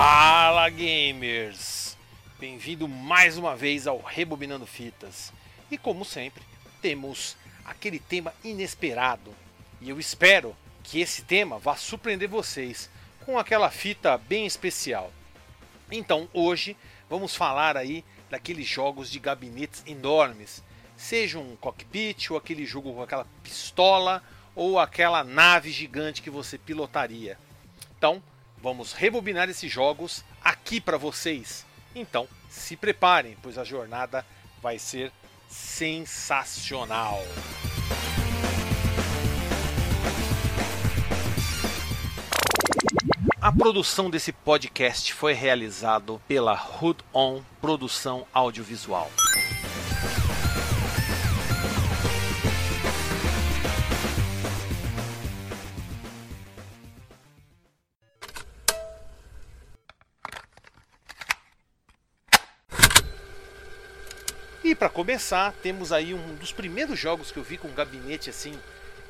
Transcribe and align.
Fala 0.00 0.70
gamers! 0.70 1.96
Bem-vindo 2.38 2.86
mais 2.86 3.36
uma 3.36 3.56
vez 3.56 3.84
ao 3.84 4.00
Rebobinando 4.00 4.64
Fitas. 4.64 5.32
E 5.72 5.76
como 5.76 6.04
sempre, 6.04 6.40
temos 6.80 7.36
aquele 7.64 7.98
tema 7.98 8.32
inesperado. 8.44 9.34
E 9.80 9.90
eu 9.90 9.98
espero 9.98 10.54
que 10.84 11.00
esse 11.00 11.22
tema 11.22 11.58
vá 11.58 11.74
surpreender 11.74 12.28
vocês 12.28 12.88
com 13.26 13.36
aquela 13.36 13.70
fita 13.70 14.16
bem 14.16 14.46
especial. 14.46 15.12
Então, 15.90 16.28
hoje 16.32 16.76
vamos 17.10 17.34
falar 17.34 17.76
aí 17.76 18.04
daqueles 18.30 18.68
jogos 18.68 19.10
de 19.10 19.18
gabinetes 19.18 19.82
enormes, 19.84 20.62
seja 20.96 21.40
um 21.40 21.56
cockpit 21.56 22.30
ou 22.30 22.36
aquele 22.36 22.64
jogo 22.64 22.94
com 22.94 23.02
aquela 23.02 23.26
pistola 23.42 24.22
ou 24.54 24.78
aquela 24.78 25.24
nave 25.24 25.72
gigante 25.72 26.22
que 26.22 26.30
você 26.30 26.56
pilotaria. 26.56 27.36
Então, 27.96 28.22
vamos 28.62 28.92
rebobinar 28.92 29.48
esses 29.48 29.70
jogos 29.70 30.24
aqui 30.42 30.80
para 30.80 30.96
vocês. 30.96 31.64
Então, 31.94 32.28
se 32.48 32.76
preparem, 32.76 33.36
pois 33.42 33.58
a 33.58 33.64
jornada 33.64 34.24
vai 34.60 34.78
ser 34.78 35.12
sensacional. 35.48 37.22
A 43.40 43.52
produção 43.52 44.10
desse 44.10 44.32
podcast 44.32 45.14
foi 45.14 45.32
realizado 45.32 46.20
pela 46.26 46.54
Hood 46.54 47.04
On 47.14 47.40
Produção 47.60 48.26
Audiovisual. 48.32 49.10
Para 64.78 64.88
começar, 64.88 65.52
temos 65.60 65.92
aí 65.92 66.14
um 66.14 66.36
dos 66.36 66.52
primeiros 66.52 66.96
jogos 66.96 67.32
que 67.32 67.38
eu 67.38 67.42
vi 67.42 67.58
com 67.58 67.66
um 67.66 67.74
gabinete 67.74 68.30
assim 68.30 68.56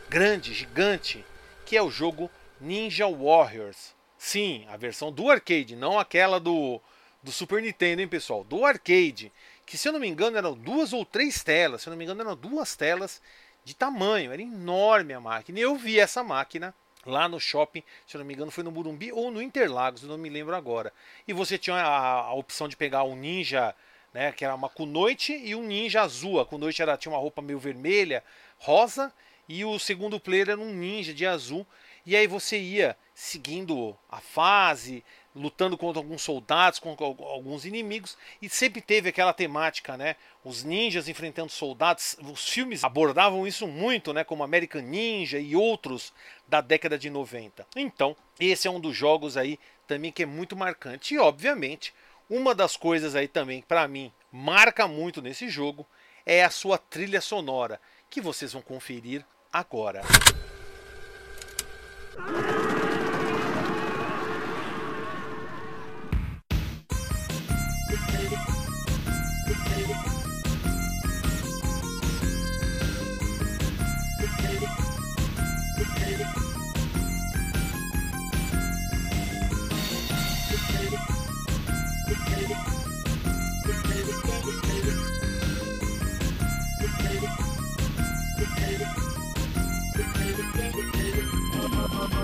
grande, 0.08 0.54
gigante, 0.54 1.22
que 1.66 1.76
é 1.76 1.82
o 1.82 1.90
jogo 1.90 2.30
Ninja 2.58 3.06
Warriors. 3.06 3.94
Sim, 4.16 4.66
a 4.70 4.78
versão 4.78 5.12
do 5.12 5.30
arcade, 5.30 5.76
não 5.76 5.98
aquela 5.98 6.40
do, 6.40 6.80
do 7.22 7.30
Super 7.30 7.60
Nintendo, 7.60 8.00
hein, 8.00 8.08
pessoal? 8.08 8.42
Do 8.42 8.64
arcade. 8.64 9.30
Que 9.66 9.76
se 9.76 9.86
eu 9.86 9.92
não 9.92 10.00
me 10.00 10.08
engano 10.08 10.38
eram 10.38 10.56
duas 10.56 10.94
ou 10.94 11.04
três 11.04 11.44
telas. 11.44 11.82
Se 11.82 11.88
eu 11.88 11.90
não 11.90 11.98
me 11.98 12.04
engano 12.04 12.22
eram 12.22 12.34
duas 12.34 12.74
telas 12.74 13.20
de 13.62 13.76
tamanho. 13.76 14.32
Era 14.32 14.40
enorme 14.40 15.12
a 15.12 15.20
máquina. 15.20 15.58
E 15.58 15.62
eu 15.62 15.76
vi 15.76 16.00
essa 16.00 16.24
máquina 16.24 16.74
lá 17.04 17.28
no 17.28 17.38
shopping, 17.38 17.82
se 18.06 18.16
eu 18.16 18.18
não 18.18 18.26
me 18.26 18.34
engano 18.34 18.50
foi 18.50 18.64
no 18.64 18.70
Burumbi 18.70 19.12
ou 19.12 19.30
no 19.30 19.40
Interlagos, 19.40 20.02
eu 20.02 20.08
não 20.08 20.18
me 20.18 20.28
lembro 20.28 20.54
agora. 20.54 20.92
E 21.26 21.32
você 21.32 21.56
tinha 21.56 21.76
a, 21.76 22.20
a 22.20 22.34
opção 22.34 22.68
de 22.68 22.76
pegar 22.76 23.04
um 23.04 23.16
Ninja, 23.16 23.74
né, 24.12 24.32
que 24.32 24.44
era 24.44 24.54
uma 24.54 24.68
Kunoite 24.68 25.32
e 25.32 25.54
um 25.54 25.62
Ninja 25.62 26.02
azul. 26.02 26.40
A 26.40 26.46
Kunoite 26.46 26.82
era, 26.82 26.96
tinha 26.96 27.12
uma 27.12 27.20
roupa 27.20 27.42
meio 27.42 27.58
vermelha, 27.58 28.22
rosa, 28.58 29.12
e 29.48 29.64
o 29.64 29.78
segundo 29.78 30.20
player 30.20 30.50
era 30.50 30.60
um 30.60 30.72
Ninja 30.72 31.14
de 31.14 31.26
azul. 31.26 31.66
E 32.04 32.16
aí 32.16 32.26
você 32.26 32.58
ia 32.58 32.96
seguindo 33.14 33.96
a 34.08 34.20
fase, 34.20 35.04
lutando 35.34 35.76
contra 35.76 36.00
alguns 36.00 36.22
soldados, 36.22 36.78
contra 36.78 37.04
alguns 37.04 37.64
inimigos, 37.64 38.16
e 38.40 38.48
sempre 38.48 38.80
teve 38.80 39.08
aquela 39.08 39.32
temática, 39.32 39.96
né? 39.96 40.16
Os 40.44 40.64
ninjas 40.64 41.08
enfrentando 41.08 41.50
soldados. 41.50 42.16
Os 42.22 42.48
filmes 42.48 42.84
abordavam 42.84 43.46
isso 43.46 43.66
muito, 43.66 44.12
né? 44.12 44.24
Como 44.24 44.42
American 44.42 44.82
Ninja 44.82 45.38
e 45.38 45.54
outros 45.54 46.12
da 46.46 46.60
década 46.60 46.98
de 46.98 47.10
90. 47.10 47.66
Então, 47.76 48.16
esse 48.40 48.66
é 48.66 48.70
um 48.70 48.80
dos 48.80 48.96
jogos 48.96 49.36
aí 49.36 49.58
também 49.86 50.12
que 50.12 50.22
é 50.22 50.26
muito 50.26 50.56
marcante. 50.56 51.14
E, 51.14 51.18
obviamente, 51.18 51.92
uma 52.28 52.54
das 52.54 52.76
coisas 52.76 53.14
aí 53.14 53.28
também 53.28 53.62
para 53.62 53.86
mim 53.88 54.12
marca 54.30 54.86
muito 54.86 55.22
nesse 55.22 55.48
jogo 55.48 55.86
é 56.26 56.44
a 56.44 56.50
sua 56.50 56.76
trilha 56.76 57.22
sonora, 57.22 57.80
que 58.10 58.20
vocês 58.20 58.52
vão 58.52 58.60
conferir 58.60 59.24
agora. 59.50 60.02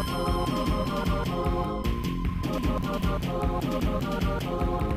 Thank 0.06 0.48
you. 4.88 4.93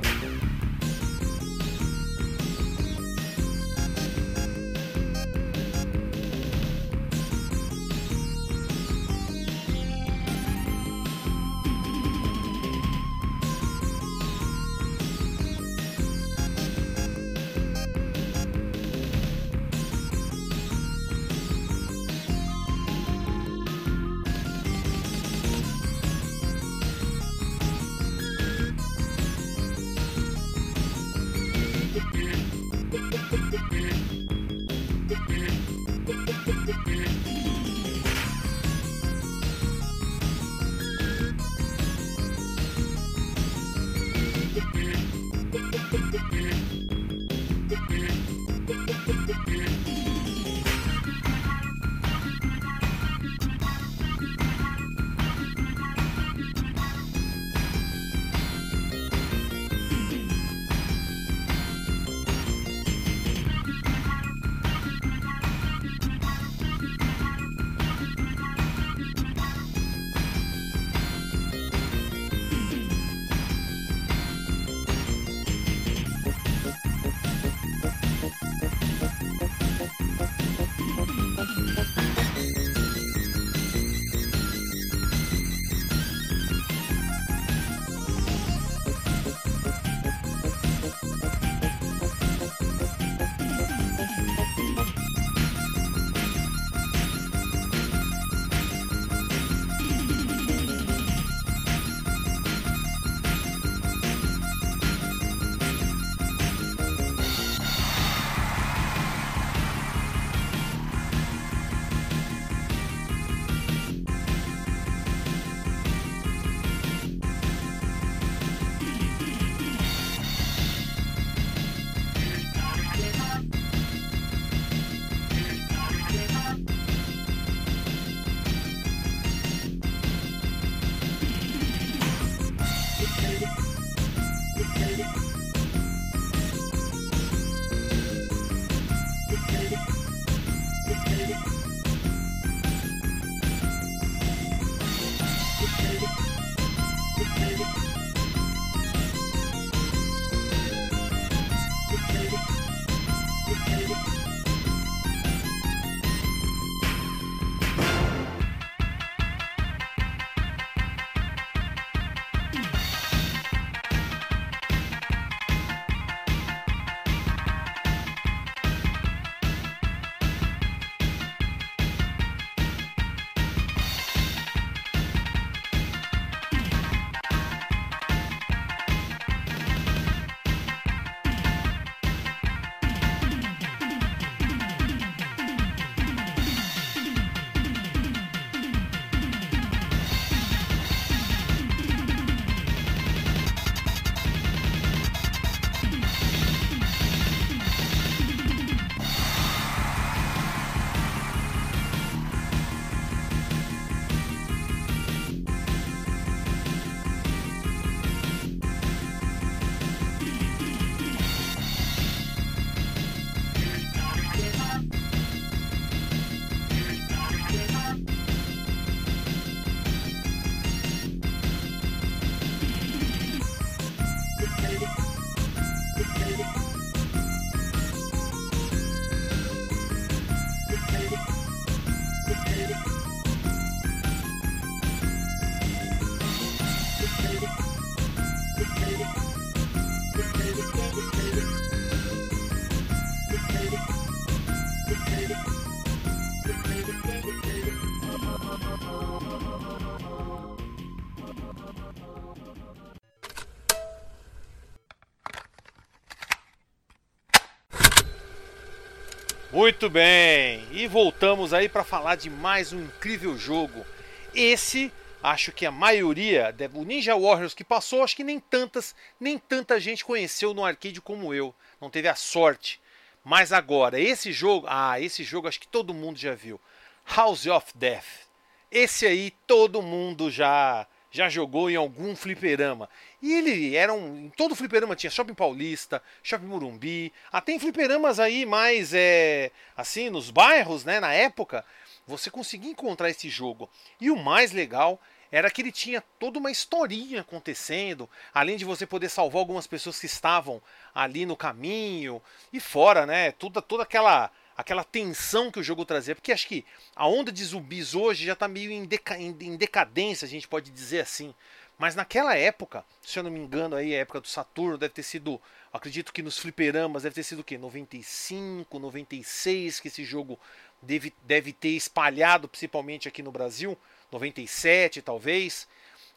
Muito 259.57 259.89
bem, 259.89 260.67
e 260.71 260.87
voltamos 260.87 261.53
aí 261.53 261.67
para 261.67 261.83
falar 261.83 262.15
de 262.15 262.29
mais 262.29 262.73
um 262.73 262.79
incrível 262.79 263.37
jogo. 263.37 263.85
Esse 264.33 264.91
acho 265.21 265.51
que 265.51 265.65
a 265.65 265.71
maioria, 265.71 266.55
o 266.73 266.83
Ninja 266.83 267.15
Warriors 267.15 267.53
que 267.53 267.63
passou, 267.63 268.03
acho 268.03 268.15
que 268.15 268.23
nem 268.23 268.39
tantas, 268.39 268.95
nem 269.19 269.37
tanta 269.37 269.79
gente 269.79 270.05
conheceu 270.05 270.53
no 270.53 270.63
arcade 270.63 271.01
como 271.01 271.33
eu. 271.33 271.53
Não 271.79 271.89
teve 271.89 272.07
a 272.07 272.15
sorte. 272.15 272.79
Mas 273.23 273.51
agora, 273.51 273.99
esse 273.99 274.31
jogo, 274.31 274.65
ah, 274.69 274.99
esse 274.99 275.23
jogo 275.23 275.47
acho 275.47 275.59
que 275.59 275.67
todo 275.67 275.93
mundo 275.93 276.17
já 276.17 276.33
viu. 276.33 276.59
House 277.05 277.45
of 277.45 277.65
Death. 277.75 278.27
Esse 278.71 279.05
aí 279.05 279.31
todo 279.45 279.81
mundo 279.81 280.29
já 280.29 280.87
já 281.09 281.29
jogou 281.29 281.69
em 281.69 281.75
algum 281.75 282.15
fliperama. 282.15 282.89
E 283.21 283.33
ele 283.33 283.75
era 283.75 283.93
um. 283.93 284.25
Em 284.25 284.29
todo 284.29 284.55
fliperama 284.55 284.95
tinha 284.95 285.09
Shopping 285.09 285.33
Paulista, 285.33 286.01
Shopping 286.21 286.45
Morumbi. 286.45 287.11
Até 287.31 287.53
em 287.53 287.59
fliperamas 287.59 288.19
aí 288.19 288.45
mais. 288.45 288.93
É, 288.93 289.51
assim, 289.75 290.09
nos 290.09 290.29
bairros, 290.29 290.83
né? 290.85 290.99
Na 290.99 291.13
época, 291.13 291.65
você 292.07 292.31
conseguia 292.31 292.71
encontrar 292.71 293.09
esse 293.09 293.29
jogo. 293.29 293.69
E 293.99 294.09
o 294.09 294.15
mais 294.15 294.51
legal 294.51 294.99
era 295.31 295.51
que 295.51 295.61
ele 295.61 295.71
tinha 295.71 296.01
toda 296.17 296.39
uma 296.39 296.49
historinha 296.49 297.21
acontecendo, 297.21 298.09
além 298.33 298.55
de 298.55 298.63
você 298.65 298.85
poder 298.85 299.09
salvar 299.09 299.39
algumas 299.39 299.67
pessoas 299.67 299.99
que 299.99 300.05
estavam 300.05 300.61
ali 300.95 301.25
no 301.25 301.35
caminho 301.35 302.21
e 302.51 302.59
fora, 302.59 303.05
né? 303.05 303.31
Toda, 303.33 303.61
toda 303.61 303.83
aquela 303.83 304.31
aquela 304.57 304.83
tensão 304.83 305.51
que 305.51 305.59
o 305.59 305.63
jogo 305.63 305.85
trazia, 305.85 306.15
porque 306.15 306.31
acho 306.31 306.47
que 306.47 306.65
a 306.95 307.07
onda 307.07 307.31
de 307.31 307.45
zumbis 307.45 307.93
hoje 307.93 308.25
já 308.25 308.33
está 308.33 308.47
meio 308.47 308.71
em, 308.71 308.85
deca, 308.85 309.15
em, 309.15 309.29
em, 309.39 309.55
decadência, 309.55 310.25
a 310.25 310.29
gente 310.29 310.47
pode 310.47 310.71
dizer 310.71 311.01
assim. 311.01 311.31
Mas 311.77 311.93
naquela 311.93 312.35
época, 312.35 312.83
se 313.03 313.19
eu 313.19 313.23
não 313.23 313.29
me 313.29 313.39
engano, 313.39 313.75
aí 313.75 313.93
a 313.93 313.99
época 313.99 314.19
do 314.19 314.27
Saturno 314.27 314.79
deve 314.79 314.95
ter 314.95 315.03
sido, 315.03 315.39
acredito 315.71 316.11
que 316.11 316.23
nos 316.23 316.39
fliperamas 316.39 317.03
deve 317.03 317.13
ter 317.13 317.21
sido 317.21 317.41
o 317.41 317.43
quê? 317.43 317.55
95, 317.55 318.79
96 318.79 319.79
que 319.79 319.87
esse 319.87 320.03
jogo 320.03 320.39
deve, 320.81 321.13
deve 321.23 321.53
ter 321.53 321.69
espalhado, 321.69 322.47
principalmente 322.47 323.07
aqui 323.07 323.23
no 323.23 323.31
Brasil, 323.31 323.77
97 324.11 325.01
talvez. 325.01 325.67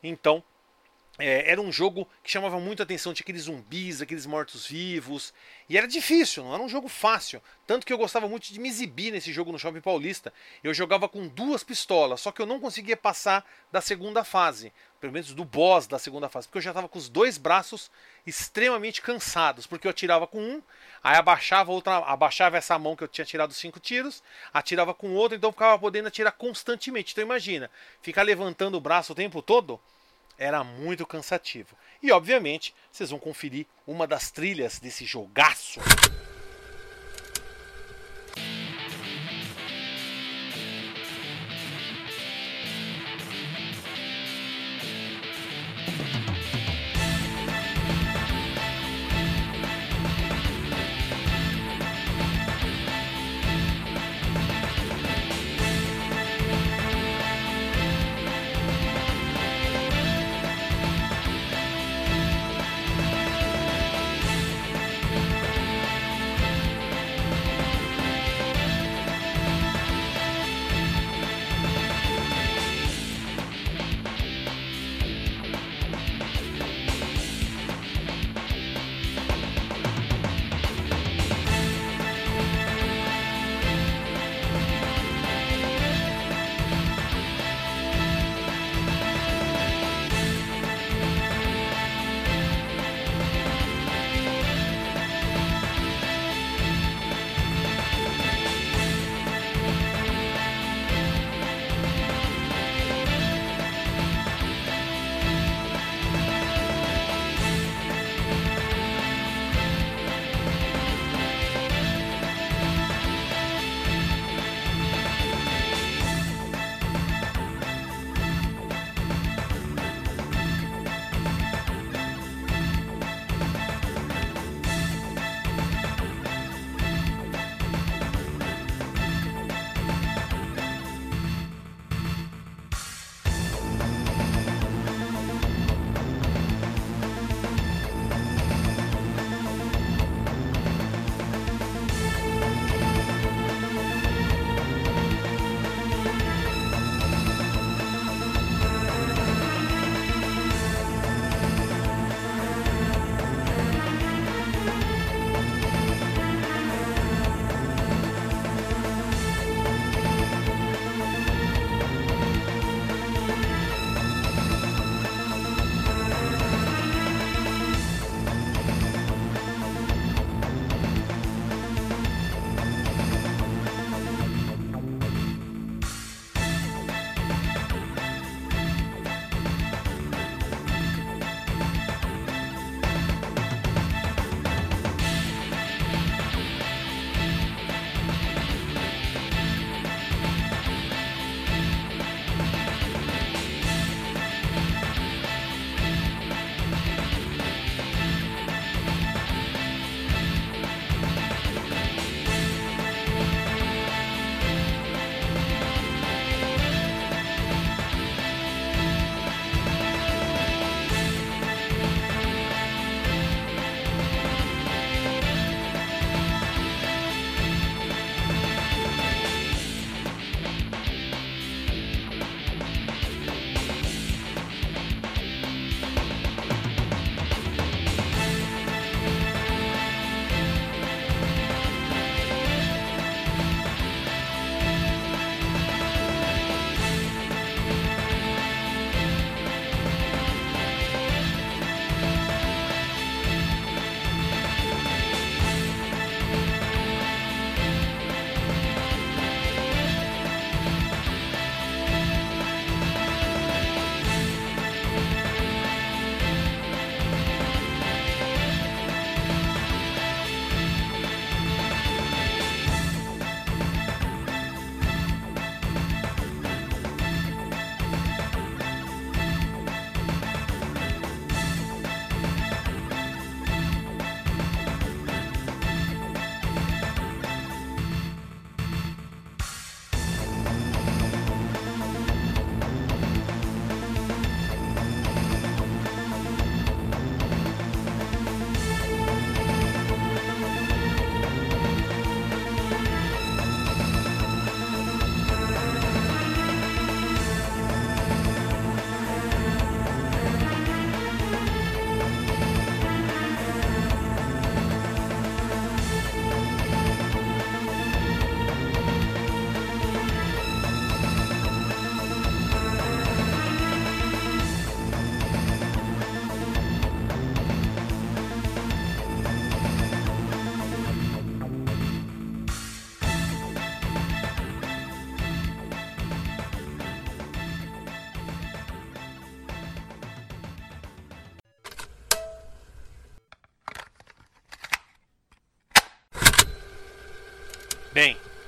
Então, 0.02 0.42
é, 1.20 1.50
era 1.50 1.60
um 1.60 1.70
jogo 1.70 2.08
que 2.22 2.30
chamava 2.30 2.58
muito 2.58 2.80
a 2.80 2.84
atenção, 2.84 3.12
tinha 3.12 3.22
aqueles 3.22 3.42
zumbis, 3.42 4.00
aqueles 4.00 4.24
mortos-vivos, 4.24 5.34
e 5.68 5.76
era 5.76 5.86
difícil, 5.86 6.42
não 6.42 6.54
era 6.54 6.62
um 6.62 6.68
jogo 6.68 6.88
fácil. 6.88 7.42
Tanto 7.66 7.86
que 7.86 7.92
eu 7.92 7.98
gostava 7.98 8.26
muito 8.26 8.50
de 8.50 8.58
me 8.58 8.68
exibir 8.68 9.12
nesse 9.12 9.32
jogo 9.32 9.52
no 9.52 9.58
Shopping 9.58 9.82
Paulista. 9.82 10.32
Eu 10.64 10.72
jogava 10.72 11.08
com 11.08 11.28
duas 11.28 11.62
pistolas, 11.62 12.22
só 12.22 12.32
que 12.32 12.40
eu 12.40 12.46
não 12.46 12.58
conseguia 12.58 12.96
passar 12.96 13.44
da 13.70 13.80
segunda 13.80 14.24
fase, 14.24 14.72
pelo 15.00 15.12
menos 15.12 15.32
do 15.32 15.44
boss 15.44 15.86
da 15.86 15.98
segunda 15.98 16.28
fase, 16.28 16.46
porque 16.46 16.58
eu 16.58 16.62
já 16.62 16.70
estava 16.70 16.88
com 16.88 16.98
os 16.98 17.08
dois 17.08 17.38
braços 17.38 17.90
extremamente 18.26 19.00
cansados, 19.00 19.66
porque 19.66 19.86
eu 19.86 19.90
atirava 19.90 20.26
com 20.26 20.38
um, 20.38 20.62
aí 21.02 21.16
abaixava 21.16 21.72
outra, 21.72 21.96
abaixava 21.98 22.58
essa 22.58 22.78
mão 22.78 22.94
que 22.94 23.02
eu 23.02 23.08
tinha 23.08 23.24
tirado 23.24 23.54
cinco 23.54 23.80
tiros, 23.80 24.22
atirava 24.52 24.92
com 24.92 25.14
outro, 25.14 25.36
então 25.36 25.48
eu 25.48 25.52
ficava 25.52 25.78
podendo 25.78 26.08
atirar 26.08 26.32
constantemente. 26.32 27.12
Então 27.12 27.24
imagina, 27.24 27.70
ficar 28.02 28.22
levantando 28.22 28.76
o 28.76 28.80
braço 28.80 29.12
o 29.12 29.16
tempo 29.16 29.40
todo 29.40 29.80
era 30.36 30.62
muito 30.62 31.06
cansativo. 31.06 31.76
E 32.02 32.12
obviamente, 32.12 32.74
vocês 32.90 33.10
vão 33.10 33.18
conferir 33.18 33.66
uma 33.86 34.06
das 34.06 34.30
trilhas 34.30 34.78
desse 34.78 35.04
jogaço. 35.04 35.80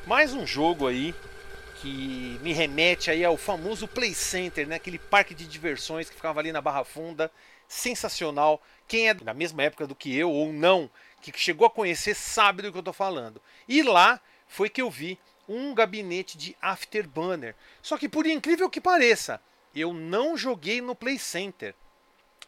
Mais 0.06 0.32
um 0.32 0.46
jogo 0.46 0.86
aí 0.88 1.14
que 1.76 2.38
me 2.42 2.54
remete 2.54 3.10
aí 3.10 3.22
ao 3.22 3.36
famoso 3.36 3.86
Play 3.86 4.14
Center, 4.14 4.66
né? 4.66 4.76
Aquele 4.76 4.98
parque 4.98 5.34
de 5.34 5.46
diversões 5.46 6.08
que 6.08 6.16
ficava 6.16 6.40
ali 6.40 6.52
na 6.52 6.62
Barra 6.62 6.84
Funda, 6.84 7.30
sensacional. 7.68 8.62
Quem 8.88 9.10
é 9.10 9.14
da 9.14 9.34
mesma 9.34 9.62
época 9.62 9.86
do 9.86 9.94
que 9.94 10.16
eu 10.16 10.30
ou 10.30 10.52
não, 10.54 10.90
que 11.20 11.32
chegou 11.38 11.66
a 11.66 11.70
conhecer, 11.70 12.14
sabe 12.14 12.62
do 12.62 12.72
que 12.72 12.78
eu 12.78 12.80
estou 12.80 12.94
falando. 12.94 13.42
E 13.68 13.82
lá 13.82 14.20
foi 14.48 14.70
que 14.70 14.80
eu 14.80 14.90
vi 14.90 15.18
um 15.46 15.74
gabinete 15.74 16.38
de 16.38 16.56
Afterburner. 16.62 17.54
Só 17.82 17.98
que 17.98 18.08
por 18.08 18.26
incrível 18.26 18.70
que 18.70 18.80
pareça, 18.80 19.38
eu 19.74 19.92
não 19.92 20.34
joguei 20.34 20.80
no 20.80 20.94
Play 20.94 21.18
Center. 21.18 21.74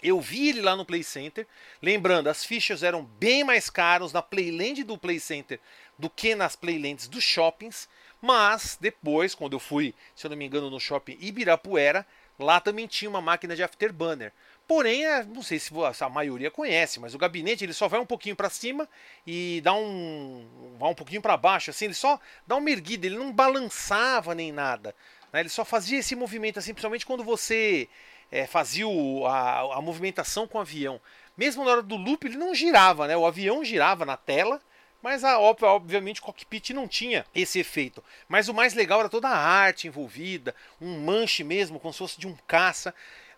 Eu 0.02 0.20
vi 0.20 0.50
ele 0.50 0.60
lá 0.60 0.76
no 0.76 0.84
Play 0.84 1.02
Center. 1.02 1.46
Lembrando, 1.80 2.28
as 2.28 2.44
fichas 2.44 2.82
eram 2.82 3.04
bem 3.04 3.42
mais 3.42 3.70
caras 3.70 4.12
na 4.12 4.20
Playland 4.20 4.84
do 4.84 4.98
Play 4.98 5.18
Center 5.18 5.58
do 5.98 6.10
que 6.10 6.34
nas 6.34 6.56
Playlands 6.56 7.08
dos 7.08 7.22
shoppings. 7.22 7.88
Mas 8.20 8.78
depois, 8.80 9.34
quando 9.34 9.52
eu 9.52 9.60
fui, 9.60 9.94
se 10.14 10.26
eu 10.26 10.30
não 10.30 10.36
me 10.36 10.46
engano, 10.46 10.70
no 10.70 10.80
shopping 10.80 11.18
Ibirapuera, 11.20 12.06
lá 12.38 12.60
também 12.60 12.86
tinha 12.86 13.08
uma 13.08 13.20
máquina 13.20 13.54
de 13.54 13.62
Afterburner. 13.62 14.32
Porém, 14.66 15.04
é, 15.04 15.22
não 15.24 15.42
sei 15.42 15.58
se 15.58 15.70
a 16.00 16.08
maioria 16.08 16.50
conhece, 16.50 16.98
mas 16.98 17.14
o 17.14 17.18
gabinete 17.18 17.64
ele 17.64 17.74
só 17.74 17.86
vai 17.86 18.00
um 18.00 18.06
pouquinho 18.06 18.34
para 18.34 18.48
cima 18.48 18.88
e 19.26 19.60
dá 19.62 19.74
um 19.74 20.46
vai 20.78 20.90
um 20.90 20.94
pouquinho 20.94 21.20
para 21.20 21.36
baixo, 21.36 21.70
assim, 21.70 21.84
ele 21.84 21.94
só 21.94 22.18
dá 22.46 22.56
uma 22.56 22.70
erguida, 22.70 23.06
ele 23.06 23.18
não 23.18 23.30
balançava 23.30 24.34
nem 24.34 24.50
nada. 24.50 24.94
Né? 25.30 25.40
Ele 25.40 25.50
só 25.50 25.64
fazia 25.64 25.98
esse 25.98 26.16
movimento 26.16 26.58
assim, 26.58 26.72
principalmente 26.72 27.04
quando 27.04 27.22
você 27.22 27.88
é, 28.32 28.46
fazia 28.46 28.88
o, 28.88 29.26
a, 29.26 29.76
a 29.76 29.82
movimentação 29.82 30.48
com 30.48 30.56
o 30.56 30.60
avião. 30.62 30.98
Mesmo 31.36 31.64
na 31.64 31.72
hora 31.72 31.82
do 31.82 31.96
loop, 31.96 32.26
ele 32.26 32.36
não 32.36 32.54
girava, 32.54 33.06
né? 33.06 33.16
O 33.16 33.26
avião 33.26 33.64
girava 33.64 34.04
na 34.06 34.16
tela, 34.16 34.62
mas 35.04 35.22
a, 35.22 35.38
obviamente 35.38 36.22
o 36.22 36.24
cockpit 36.24 36.70
não 36.70 36.88
tinha 36.88 37.26
esse 37.34 37.58
efeito. 37.58 38.02
Mas 38.26 38.48
o 38.48 38.54
mais 38.54 38.72
legal 38.72 39.00
era 39.00 39.08
toda 39.10 39.28
a 39.28 39.36
arte 39.36 39.86
envolvida, 39.86 40.54
um 40.80 40.98
manche 40.98 41.44
mesmo, 41.44 41.78
como 41.78 41.92
se 41.92 41.98
fosse 41.98 42.18
de 42.18 42.26
um 42.26 42.34
caça. 42.48 42.94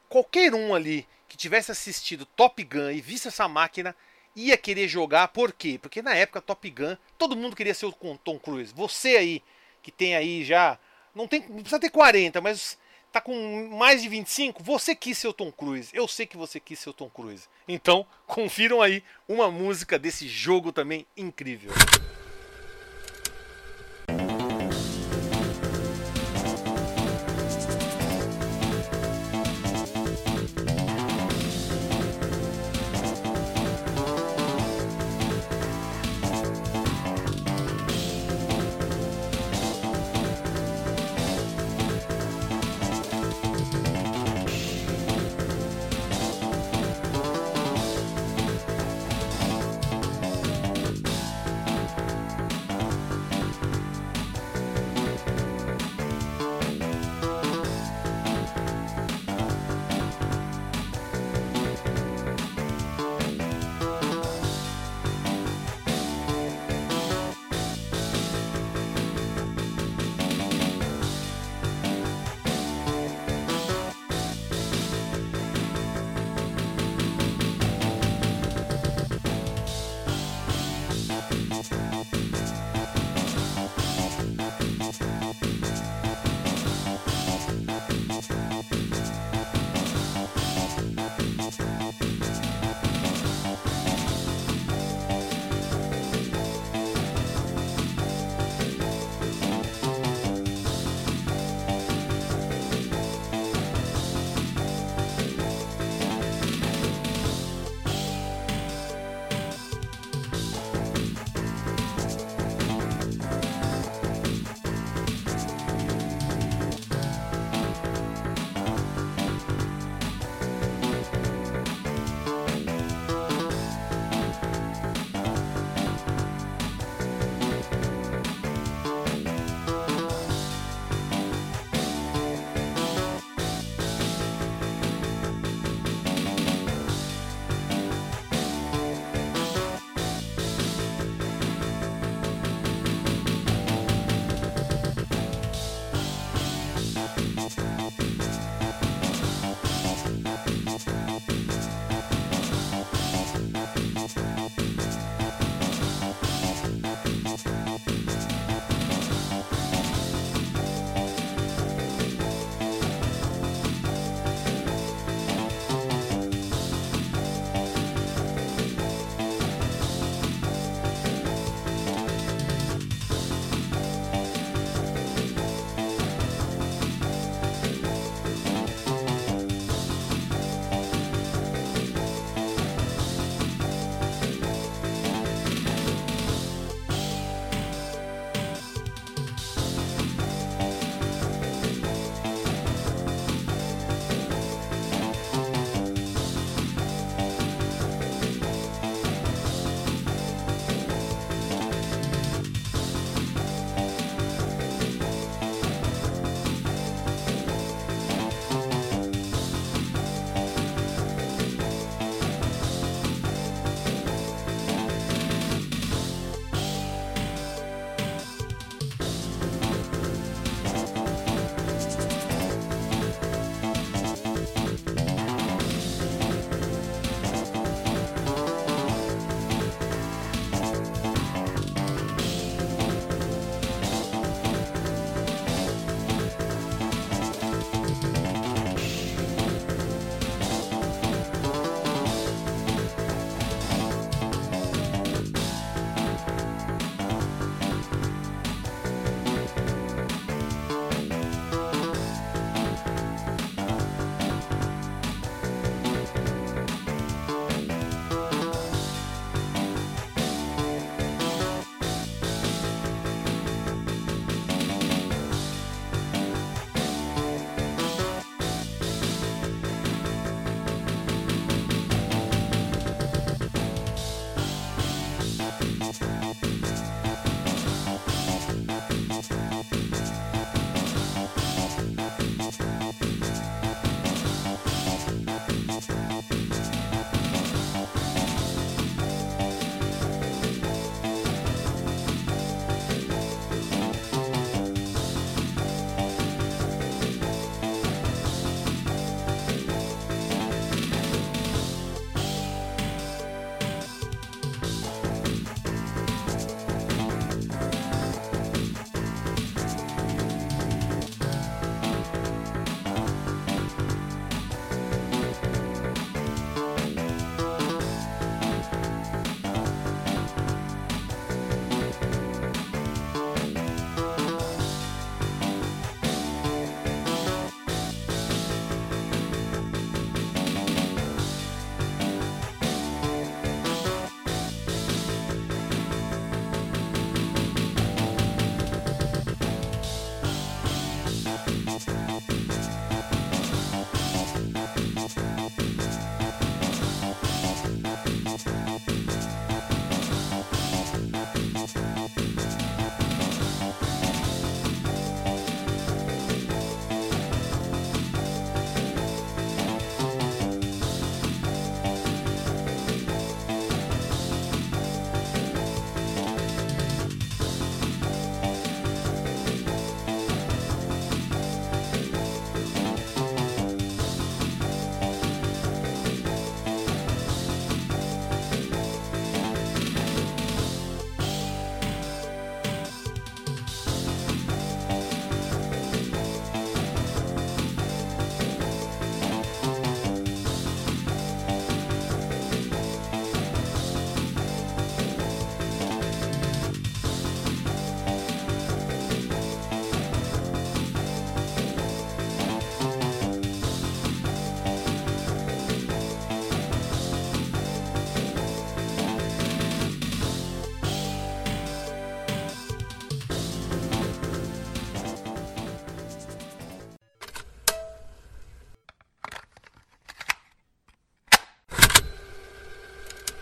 Qualquer 0.08 0.54
um 0.54 0.76
ali 0.76 1.04
que 1.26 1.36
tivesse 1.36 1.72
assistido 1.72 2.24
Top 2.24 2.62
Gun 2.62 2.92
e 2.92 3.00
visse 3.00 3.26
essa 3.26 3.48
máquina 3.48 3.96
ia 4.36 4.56
querer 4.56 4.86
jogar. 4.86 5.26
Por 5.26 5.52
quê? 5.52 5.76
Porque 5.82 6.00
na 6.00 6.14
época 6.14 6.40
Top 6.40 6.70
Gun, 6.70 6.96
todo 7.18 7.34
mundo 7.34 7.56
queria 7.56 7.74
ser 7.74 7.86
o 7.86 8.18
Tom 8.22 8.38
Cruise. 8.38 8.72
Você 8.72 9.16
aí, 9.16 9.42
que 9.82 9.90
tem 9.90 10.14
aí 10.14 10.44
já. 10.44 10.78
Não, 11.12 11.26
tem, 11.26 11.40
não 11.48 11.56
precisa 11.56 11.80
ter 11.80 11.90
40, 11.90 12.40
mas 12.40 12.78
tá 13.16 13.20
com 13.22 13.68
mais 13.72 14.02
de 14.02 14.10
25, 14.10 14.62
você 14.62 14.94
quis 14.94 15.16
ser 15.16 15.28
o 15.28 15.32
Tom 15.32 15.50
Cruise. 15.50 15.88
Eu 15.94 16.06
sei 16.06 16.26
que 16.26 16.36
você 16.36 16.60
quis 16.60 16.78
ser 16.78 16.90
o 16.90 16.92
Tom 16.92 17.08
Cruise. 17.08 17.48
Então, 17.66 18.06
confiram 18.26 18.82
aí 18.82 19.02
uma 19.26 19.50
música 19.50 19.98
desse 19.98 20.28
jogo 20.28 20.70
também 20.70 21.06
incrível. 21.16 21.72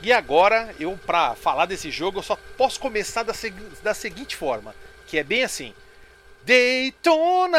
E 0.04 0.12
agora, 0.12 0.74
eu 0.78 0.98
para 0.98 1.34
falar 1.34 1.64
desse 1.64 1.90
jogo, 1.90 2.18
eu 2.18 2.22
só 2.22 2.36
posso 2.58 2.78
começar 2.78 3.22
da, 3.22 3.32
seg 3.32 3.58
da 3.82 3.94
seguinte 3.94 4.36
forma, 4.36 4.74
que 5.06 5.16
é 5.16 5.24
bem 5.24 5.42
assim: 5.42 5.74
Daytona! 6.42 7.58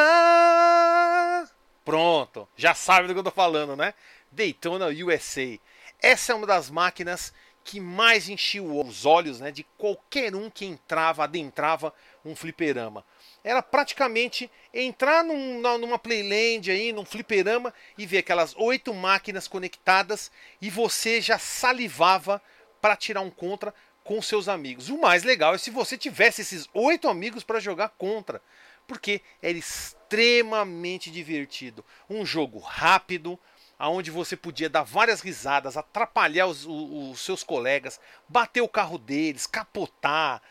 Pronto, 1.84 2.48
já 2.56 2.76
sabe 2.76 3.08
do 3.08 3.14
que 3.14 3.20
eu 3.20 3.24
tô 3.24 3.32
falando, 3.32 3.76
né? 3.76 3.96
Daytona 4.32 4.90
USA. 4.90 5.58
Essa 6.00 6.34
é 6.34 6.36
uma 6.36 6.46
das 6.46 6.70
máquinas 6.70 7.34
que 7.64 7.80
mais 7.80 8.30
enchiu 8.30 8.80
os 8.80 9.08
olhos 9.08 9.40
né, 9.40 9.50
de 9.50 9.64
qualquer 9.76 10.36
um 10.36 10.48
que 10.48 10.66
entrava, 10.66 11.24
adentrava 11.24 11.92
um 12.24 12.36
fliperama. 12.36 13.04
Era 13.46 13.62
praticamente 13.62 14.50
entrar 14.74 15.24
num, 15.24 15.62
numa 15.78 16.00
playland 16.00 16.72
aí, 16.72 16.92
num 16.92 17.06
fliperama 17.06 17.72
e 17.96 18.04
ver 18.04 18.18
aquelas 18.18 18.56
oito 18.56 18.92
máquinas 18.92 19.48
conectadas 19.48 20.32
e 20.60 20.68
você 20.68 21.22
já 21.22 21.38
salivava 21.38 22.42
para 22.82 22.96
tirar 22.96 23.22
um 23.22 23.30
contra 23.30 23.72
com 24.04 24.20
seus 24.20 24.48
amigos. 24.48 24.90
O 24.90 25.00
mais 25.00 25.24
legal 25.24 25.54
é 25.54 25.60
se 25.60 25.70
você 25.70 25.96
tivesse 25.96 26.42
esses 26.42 26.68
oito 26.74 27.08
amigos 27.08 27.44
para 27.44 27.60
jogar 27.60 27.90
contra, 27.90 28.42
porque 28.88 29.22
era 29.44 29.56
extremamente 29.56 31.12
divertido. 31.12 31.86
Um 32.10 32.26
jogo 32.26 32.58
rápido, 32.58 33.40
aonde 33.78 34.10
você 34.10 34.36
podia 34.36 34.72
dar 34.72 34.82
várias 34.82 35.22
risadas, 35.22 35.78
atrapalhar 35.78 36.48
os, 36.48 36.66
os, 36.66 37.12
os, 37.12 37.22
seus 37.22 37.44
colegas, 37.44 38.00
bater 38.28 38.62
o 38.62 38.68
carro 38.68 38.98
deles, 38.98 39.46
capotar. 39.46 40.42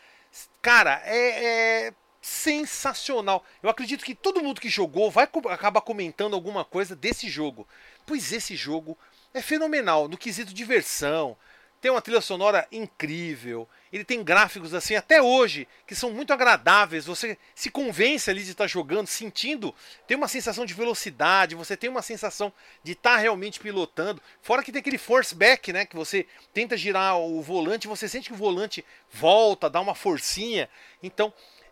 Cara, 0.61 1.01
é, 1.05 1.87
é, 1.87 1.93
sensacional. 2.25 3.45
Eu 3.61 3.69
acredito 3.69 4.03
que 4.03 4.15
todo 4.15 4.41
mundo 4.41 4.59
que 4.59 4.67
jogou 4.67 5.11
vai 5.11 5.29
acabar 5.51 5.81
comentando 5.81 6.33
alguma 6.33 6.65
coisa 6.65 6.95
desse 6.95 7.29
jogo, 7.29 7.67
pois 8.03 8.33
esse 8.33 8.55
jogo 8.55 8.97
é 9.31 9.43
fenomenal 9.43 10.07
no 10.07 10.17
quesito 10.17 10.51
diversão, 10.51 11.37
tem 11.79 11.91
uma 11.91 12.01
trilha 12.01 12.21
sonora 12.21 12.67
incrível. 12.71 13.69
Ele 13.93 14.03
tem 14.03 14.23
gráficos 14.23 14.73
assim 14.73 14.95
até 14.95 15.21
hoje 15.21 15.67
que 15.85 15.93
são 15.93 16.09
muito 16.09 16.33
agradáveis. 16.33 17.05
Você 17.05 17.37
se 17.53 17.69
convence 17.69 18.27
ali 18.27 18.43
de 18.43 18.49
estar 18.49 18.65
jogando, 18.65 19.05
sentindo, 19.05 19.73
tem 20.07 20.17
uma 20.17 20.27
sensação 20.27 20.65
de 20.65 20.73
velocidade, 20.73 21.53
você 21.53 21.77
tem 21.77 21.91
uma 21.91 22.01
sensação 22.01 22.51
de 22.83 22.93
estar 22.93 23.17
realmente 23.17 23.59
pilotando. 23.59 24.19
Fora 24.41 24.63
que 24.63 24.71
tem 24.71 24.79
aquele 24.79 24.97
force 24.97 25.35
back, 25.35 25.71
né, 25.71 25.85
que 25.85 25.95
você 25.95 26.25
tenta 26.55 26.75
girar 26.75 27.19
o 27.19 27.39
volante, 27.39 27.87
você 27.87 28.09
sente 28.09 28.29
que 28.29 28.33
o 28.33 28.37
volante 28.37 28.83
volta, 29.11 29.69
dá 29.69 29.79
uma 29.79 29.93
forcinha. 29.93 30.67
Então, 31.03 31.31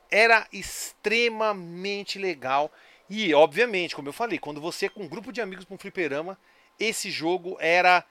era 0.09 0.47
extremamente 0.51 2.17
legal. 2.19 2.71
E, 3.09 3.33
obviamente, 3.33 3.95
como 3.95 4.09
eu 4.09 4.13
falei, 4.13 4.39
quando 4.39 4.61
você 4.61 4.87
é 4.87 4.89
com 4.89 5.03
um 5.03 5.07
grupo 5.07 5.31
de 5.31 5.41
amigos 5.41 5.65
para 5.65 5.75
um 5.75 5.77
fliperama, 5.77 6.37
esse 6.79 7.11
jogo 7.11 7.57
era 7.59 8.03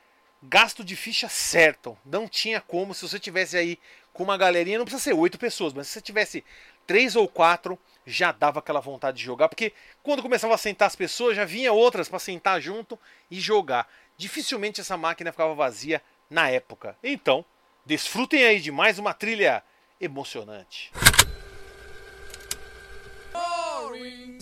gasto 0.43 0.83
de 0.85 0.97
ficha 0.97 1.29
certo. 1.29 1.97
Não 2.05 2.29
tinha 2.29 2.61
como, 2.61 2.95
se 2.95 3.09
você 3.09 3.19
tivesse 3.19 3.57
aí 3.57 3.79
com 4.13 4.23
uma 4.23 4.37
galerinha, 4.37 4.79
não 4.79 4.85
precisa 4.85 5.03
ser 5.03 5.15
oito 5.15 5.39
pessoas, 5.39 5.73
mas 5.73 5.87
se 5.87 5.95
você 5.95 6.01
tivesse 6.01 6.45
três 6.87 7.17
ou 7.17 7.29
quatro, 7.29 7.79
já 8.05 8.33
dava 8.33 8.59
aquela 8.59 8.81
vontade 8.81 9.19
de 9.19 9.25
jogar, 9.25 9.49
porque 9.49 9.73
quando 10.03 10.23
começava 10.23 10.55
a 10.55 10.59
sentar 10.59 10.87
as 10.87 10.97
pessoas, 10.97 11.37
já 11.37 11.45
vinha 11.45 11.73
outras 11.73 12.09
para 12.09 12.19
sentar 12.19 12.61
junto 12.61 12.99
e 13.31 13.41
jogar. 13.41 13.89
Dificilmente 14.17 14.81
essa 14.81 14.97
máquina 14.97 15.33
ficava 15.33 15.55
vazia 15.55 16.03
na 16.29 16.49
época. 16.51 16.97
Então, 17.03 17.45
desfrutem 17.87 18.45
aí 18.45 18.61
de 18.61 18.73
mais 18.73 18.99
uma 18.99 19.15
trilha 19.15 19.63
emocionante. 20.01 20.91
E 23.95 24.39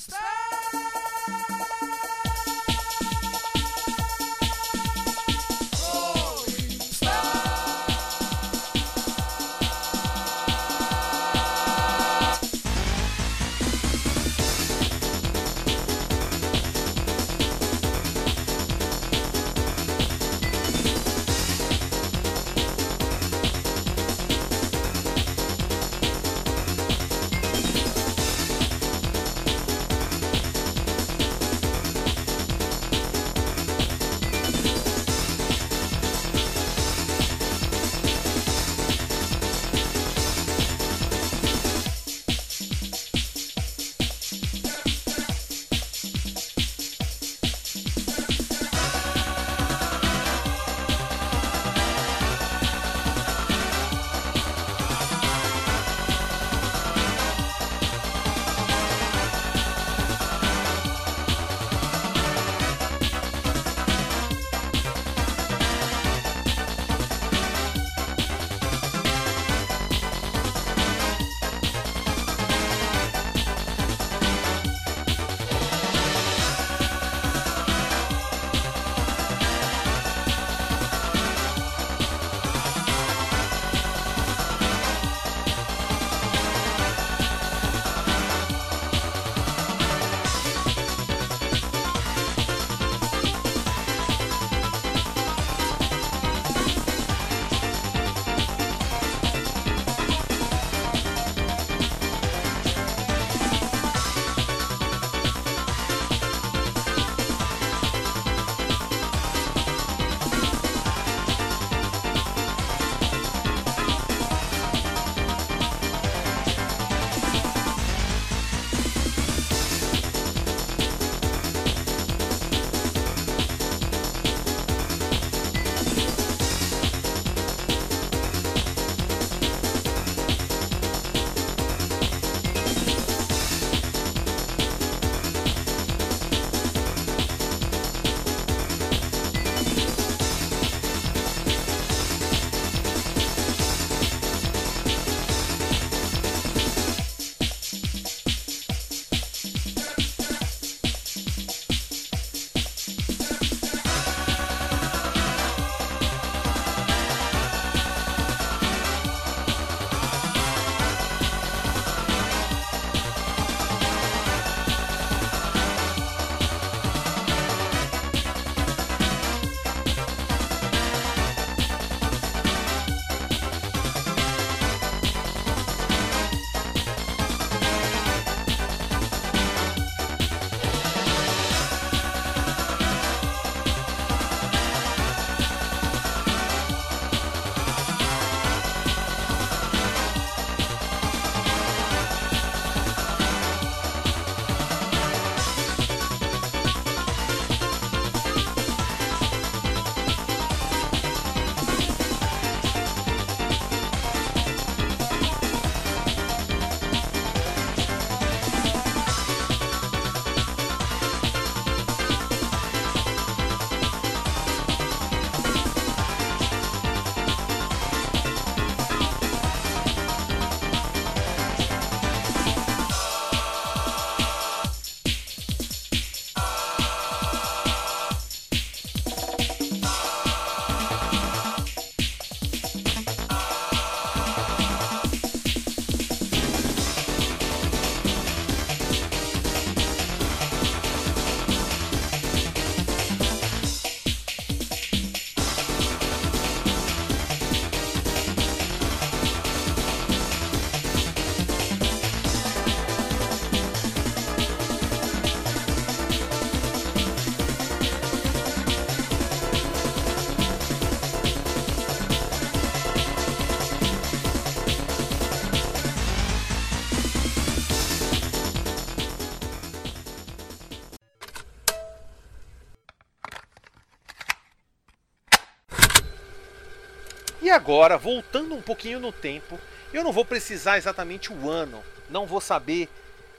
agora, 277.71 277.97
voltando 277.97 278.57
um 278.57 278.61
pouquinho 278.61 278.99
no 278.99 279.13
tempo, 279.13 279.57
eu 279.93 280.03
não 280.03 280.11
vou 280.11 280.25
precisar 280.25 280.77
exatamente 280.77 281.33
o 281.33 281.49
ano, 281.49 281.85
não 282.09 282.27
vou 282.27 282.41
saber 282.41 282.89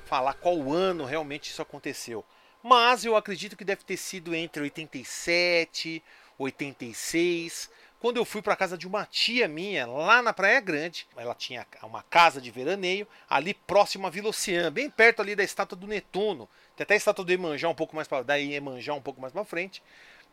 falar 0.05 0.35
qual 0.35 0.71
ano 0.71 1.03
realmente 1.03 1.49
isso 1.49 1.61
aconteceu. 1.61 2.23
Mas 2.63 3.03
eu 3.03 3.17
acredito 3.17 3.57
que 3.57 3.65
deve 3.65 3.83
ter 3.83 3.97
sido 3.97 4.33
entre 4.33 4.63
87, 4.63 6.01
86, 6.39 7.69
quando 7.99 8.15
eu 8.15 8.23
fui 8.23 8.41
para 8.41 8.55
casa 8.55 8.77
de 8.77 8.87
uma 8.87 9.05
tia 9.05 9.49
minha 9.49 9.85
lá 9.85 10.21
na 10.21 10.31
Praia 10.31 10.61
Grande. 10.61 11.05
Ela 11.17 11.35
tinha 11.35 11.67
uma 11.83 12.01
casa 12.03 12.39
de 12.39 12.49
veraneio 12.49 13.05
ali 13.29 13.53
próximo 13.53 14.07
à 14.07 14.09
Vila 14.09 14.29
Oceã, 14.29 14.71
bem 14.71 14.89
perto 14.89 15.21
ali 15.21 15.35
da 15.35 15.43
estátua 15.43 15.77
do 15.77 15.87
Netuno. 15.87 16.47
Tem 16.77 16.85
até 16.85 16.93
a 16.93 16.97
estátua 16.97 17.25
do 17.25 17.33
Emanjá 17.33 17.67
um 17.67 17.75
pouco 17.75 17.97
mais 17.97 18.07
para 18.07 18.23
daí 18.23 18.53
Emanjá 18.53 18.93
um 18.93 19.01
pouco 19.01 19.19
mais 19.19 19.33
para 19.33 19.43
frente 19.43 19.83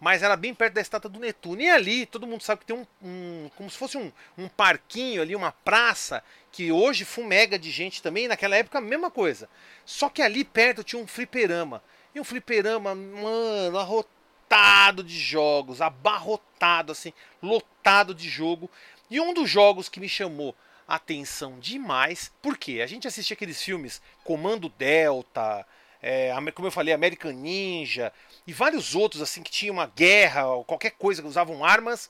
mas 0.00 0.22
era 0.22 0.36
bem 0.36 0.54
perto 0.54 0.74
da 0.74 0.80
estátua 0.80 1.10
do 1.10 1.18
Netuno. 1.18 1.60
E 1.60 1.68
ali, 1.68 2.06
todo 2.06 2.26
mundo 2.26 2.42
sabe 2.42 2.60
que 2.60 2.66
tem 2.66 2.76
um, 2.76 2.86
um 3.02 3.50
como 3.56 3.68
se 3.68 3.76
fosse 3.76 3.98
um, 3.98 4.12
um, 4.36 4.48
parquinho 4.48 5.20
ali, 5.20 5.34
uma 5.34 5.52
praça, 5.52 6.22
que 6.52 6.70
hoje 6.70 7.04
fumega 7.04 7.58
de 7.58 7.70
gente 7.70 8.02
também, 8.02 8.28
naquela 8.28 8.56
época 8.56 8.78
a 8.78 8.82
mesma 8.82 9.10
coisa. 9.10 9.48
Só 9.84 10.08
que 10.08 10.22
ali 10.22 10.44
perto 10.44 10.84
tinha 10.84 11.02
um 11.02 11.06
fliperama. 11.06 11.82
E 12.14 12.20
um 12.20 12.24
fliperama, 12.24 12.94
mano, 12.94 13.78
arrotado 13.78 15.02
de 15.02 15.18
jogos, 15.18 15.82
abarrotado, 15.82 16.92
assim, 16.92 17.12
lotado 17.42 18.14
de 18.14 18.28
jogo. 18.28 18.70
E 19.10 19.20
um 19.20 19.34
dos 19.34 19.50
jogos 19.50 19.88
que 19.88 20.00
me 20.00 20.08
chamou 20.08 20.54
atenção 20.86 21.58
demais, 21.58 22.32
porque 22.40 22.80
a 22.80 22.86
gente 22.86 23.06
assistia 23.06 23.34
aqueles 23.34 23.62
filmes 23.62 24.00
Comando 24.24 24.70
Delta, 24.70 25.66
é, 26.00 26.32
como 26.54 26.68
eu 26.68 26.72
falei, 26.72 26.94
American 26.94 27.32
Ninja 27.32 28.12
e 28.48 28.52
vários 28.54 28.94
outros 28.94 29.20
assim 29.20 29.42
que 29.42 29.50
tinham 29.50 29.74
uma 29.74 29.86
guerra 29.86 30.46
ou 30.46 30.64
qualquer 30.64 30.92
coisa 30.92 31.20
que 31.20 31.28
usavam 31.28 31.62
armas. 31.62 32.08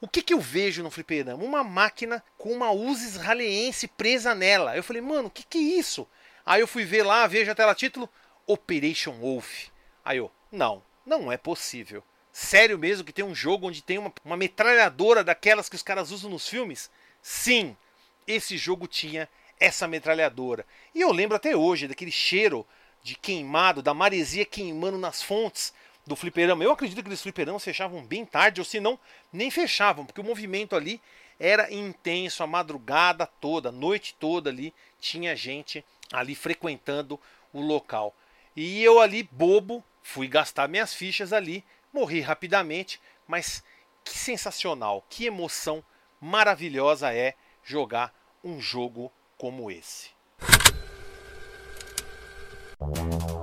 O 0.00 0.08
que, 0.08 0.20
que 0.20 0.34
eu 0.34 0.40
vejo 0.40 0.82
no 0.82 0.90
fliperama? 0.90 1.44
Uma 1.44 1.62
máquina 1.62 2.24
com 2.36 2.52
uma 2.52 2.72
Uzi 2.72 3.06
israelense 3.06 3.86
presa 3.86 4.34
nela. 4.34 4.76
Eu 4.76 4.82
falei, 4.82 5.00
mano, 5.00 5.28
o 5.28 5.30
que, 5.30 5.44
que 5.44 5.58
é 5.58 5.78
isso? 5.78 6.04
Aí 6.44 6.60
eu 6.60 6.66
fui 6.66 6.84
ver 6.84 7.04
lá, 7.04 7.24
vejo 7.28 7.52
a 7.52 7.54
tela 7.54 7.72
título, 7.72 8.10
Operation 8.48 9.12
Wolf. 9.12 9.68
Aí 10.04 10.18
eu, 10.18 10.28
não, 10.50 10.82
não 11.06 11.30
é 11.30 11.36
possível. 11.36 12.02
Sério 12.32 12.76
mesmo 12.76 13.04
que 13.04 13.12
tem 13.12 13.24
um 13.24 13.34
jogo 13.34 13.68
onde 13.68 13.80
tem 13.80 13.96
uma, 13.96 14.12
uma 14.24 14.36
metralhadora 14.36 15.22
daquelas 15.22 15.68
que 15.68 15.76
os 15.76 15.84
caras 15.84 16.10
usam 16.10 16.28
nos 16.28 16.48
filmes? 16.48 16.90
Sim, 17.22 17.76
esse 18.26 18.58
jogo 18.58 18.88
tinha 18.88 19.28
essa 19.60 19.86
metralhadora. 19.86 20.66
E 20.92 21.00
eu 21.00 21.12
lembro 21.12 21.36
até 21.36 21.56
hoje 21.56 21.86
daquele 21.86 22.10
cheiro 22.10 22.66
de 23.06 23.14
queimado, 23.14 23.82
da 23.82 23.94
maresia 23.94 24.44
queimando 24.44 24.98
nas 24.98 25.22
fontes 25.22 25.72
do 26.04 26.16
fliperama. 26.16 26.64
Eu 26.64 26.72
acredito 26.72 27.00
que 27.00 27.08
eles 27.08 27.22
fliperamas 27.22 27.62
fechavam 27.62 28.04
bem 28.04 28.26
tarde, 28.26 28.60
ou 28.60 28.64
se 28.64 28.80
não, 28.80 28.98
nem 29.32 29.48
fechavam, 29.48 30.04
porque 30.04 30.20
o 30.20 30.24
movimento 30.24 30.74
ali 30.74 31.00
era 31.38 31.72
intenso, 31.72 32.42
a 32.42 32.48
madrugada 32.48 33.24
toda, 33.24 33.68
a 33.68 33.72
noite 33.72 34.16
toda 34.18 34.50
ali, 34.50 34.74
tinha 34.98 35.36
gente 35.36 35.84
ali 36.12 36.34
frequentando 36.34 37.20
o 37.52 37.60
local. 37.60 38.12
E 38.56 38.82
eu 38.82 38.98
ali, 38.98 39.22
bobo, 39.30 39.84
fui 40.02 40.26
gastar 40.26 40.66
minhas 40.68 40.92
fichas 40.92 41.32
ali, 41.32 41.62
morri 41.92 42.20
rapidamente, 42.20 43.00
mas 43.24 43.62
que 44.04 44.18
sensacional, 44.18 45.04
que 45.08 45.26
emoção 45.26 45.80
maravilhosa 46.20 47.14
é 47.14 47.34
jogar 47.62 48.12
um 48.42 48.60
jogo 48.60 49.12
como 49.38 49.70
esse. 49.70 50.15
E 52.78 53.35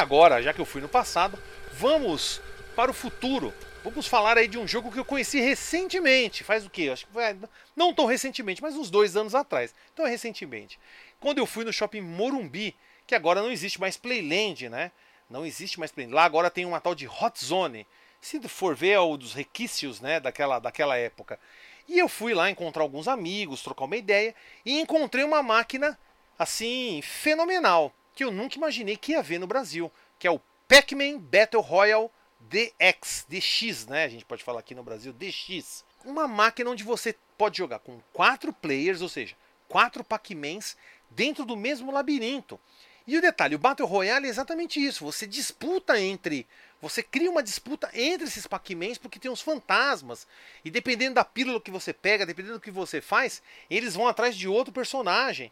agora, 0.00 0.42
já 0.42 0.52
que 0.52 0.60
eu 0.60 0.66
fui 0.66 0.80
no 0.80 0.88
passado, 0.88 1.38
vamos 1.72 2.40
para 2.74 2.90
o 2.90 2.94
futuro. 2.94 3.54
Vamos 3.84 4.06
falar 4.06 4.36
aí 4.36 4.48
de 4.48 4.58
um 4.58 4.66
jogo 4.66 4.90
que 4.90 4.98
eu 4.98 5.04
conheci 5.04 5.40
recentemente. 5.40 6.44
Faz 6.44 6.66
o 6.66 6.70
quê? 6.70 6.90
Acho 6.92 7.06
que 7.06 7.12
foi, 7.12 7.22
não 7.74 7.94
tão 7.94 8.06
recentemente, 8.06 8.60
mas 8.60 8.76
uns 8.76 8.90
dois 8.90 9.16
anos 9.16 9.34
atrás. 9.34 9.74
Então 9.92 10.06
é 10.06 10.10
recentemente. 10.10 10.78
Quando 11.18 11.38
eu 11.38 11.46
fui 11.46 11.64
no 11.64 11.72
shopping 11.72 12.00
Morumbi, 12.00 12.74
que 13.06 13.14
agora 13.14 13.40
não 13.40 13.50
existe 13.50 13.80
mais 13.80 13.96
Playland, 13.96 14.68
né? 14.68 14.92
Não 15.28 15.46
existe 15.46 15.78
mais 15.78 15.92
Playland. 15.92 16.14
Lá 16.14 16.24
agora 16.24 16.50
tem 16.50 16.66
uma 16.66 16.80
tal 16.80 16.94
de 16.94 17.06
Hot 17.06 17.42
Zone. 17.42 17.86
Se 18.20 18.40
for 18.48 18.74
ver, 18.74 18.90
é 18.90 19.00
o 19.00 19.16
dos 19.16 19.32
requisitos, 19.32 20.00
né? 20.00 20.20
Daquela, 20.20 20.58
daquela 20.58 20.96
época. 20.96 21.38
E 21.88 21.98
eu 21.98 22.08
fui 22.08 22.34
lá 22.34 22.50
encontrar 22.50 22.82
alguns 22.82 23.08
amigos, 23.08 23.62
trocar 23.62 23.84
uma 23.84 23.96
ideia. 23.96 24.34
E 24.64 24.78
encontrei 24.78 25.24
uma 25.24 25.42
máquina, 25.42 25.98
assim, 26.38 27.00
fenomenal 27.02 27.94
que 28.20 28.24
eu 28.24 28.30
nunca 28.30 28.58
imaginei 28.58 28.98
que 28.98 29.12
ia 29.12 29.22
ver 29.22 29.38
no 29.38 29.46
Brasil, 29.46 29.90
que 30.18 30.26
é 30.26 30.30
o 30.30 30.38
Pac-Man 30.68 31.18
Battle 31.18 31.62
Royale 31.62 32.10
DX, 32.38 33.24
DX, 33.26 33.86
né? 33.86 34.04
A 34.04 34.08
gente 34.08 34.26
pode 34.26 34.44
falar 34.44 34.60
aqui 34.60 34.74
no 34.74 34.82
Brasil 34.82 35.10
DX. 35.10 35.86
Uma 36.04 36.28
máquina 36.28 36.68
onde 36.68 36.84
você 36.84 37.16
pode 37.38 37.56
jogar 37.56 37.78
com 37.78 37.98
quatro 38.12 38.52
players, 38.52 39.00
ou 39.00 39.08
seja, 39.08 39.34
quatro 39.66 40.04
Pac-Mans 40.04 40.76
dentro 41.08 41.46
do 41.46 41.56
mesmo 41.56 41.90
labirinto. 41.90 42.60
E 43.06 43.16
o 43.16 43.22
detalhe, 43.22 43.54
o 43.54 43.58
Battle 43.58 43.88
Royale 43.88 44.26
é 44.26 44.28
exatamente 44.28 44.78
isso. 44.78 45.02
Você 45.02 45.26
disputa 45.26 45.98
entre. 45.98 46.46
Você 46.82 47.02
cria 47.02 47.30
uma 47.30 47.42
disputa 47.42 47.88
entre 47.94 48.26
esses 48.26 48.46
Pac-Mans 48.46 48.98
porque 48.98 49.18
tem 49.18 49.30
uns 49.30 49.40
fantasmas. 49.40 50.26
E 50.62 50.70
dependendo 50.70 51.14
da 51.14 51.24
pílula 51.24 51.58
que 51.58 51.70
você 51.70 51.94
pega, 51.94 52.26
dependendo 52.26 52.56
do 52.56 52.60
que 52.60 52.70
você 52.70 53.00
faz, 53.00 53.42
eles 53.70 53.94
vão 53.94 54.06
atrás 54.06 54.36
de 54.36 54.46
outro 54.46 54.74
personagem. 54.74 55.50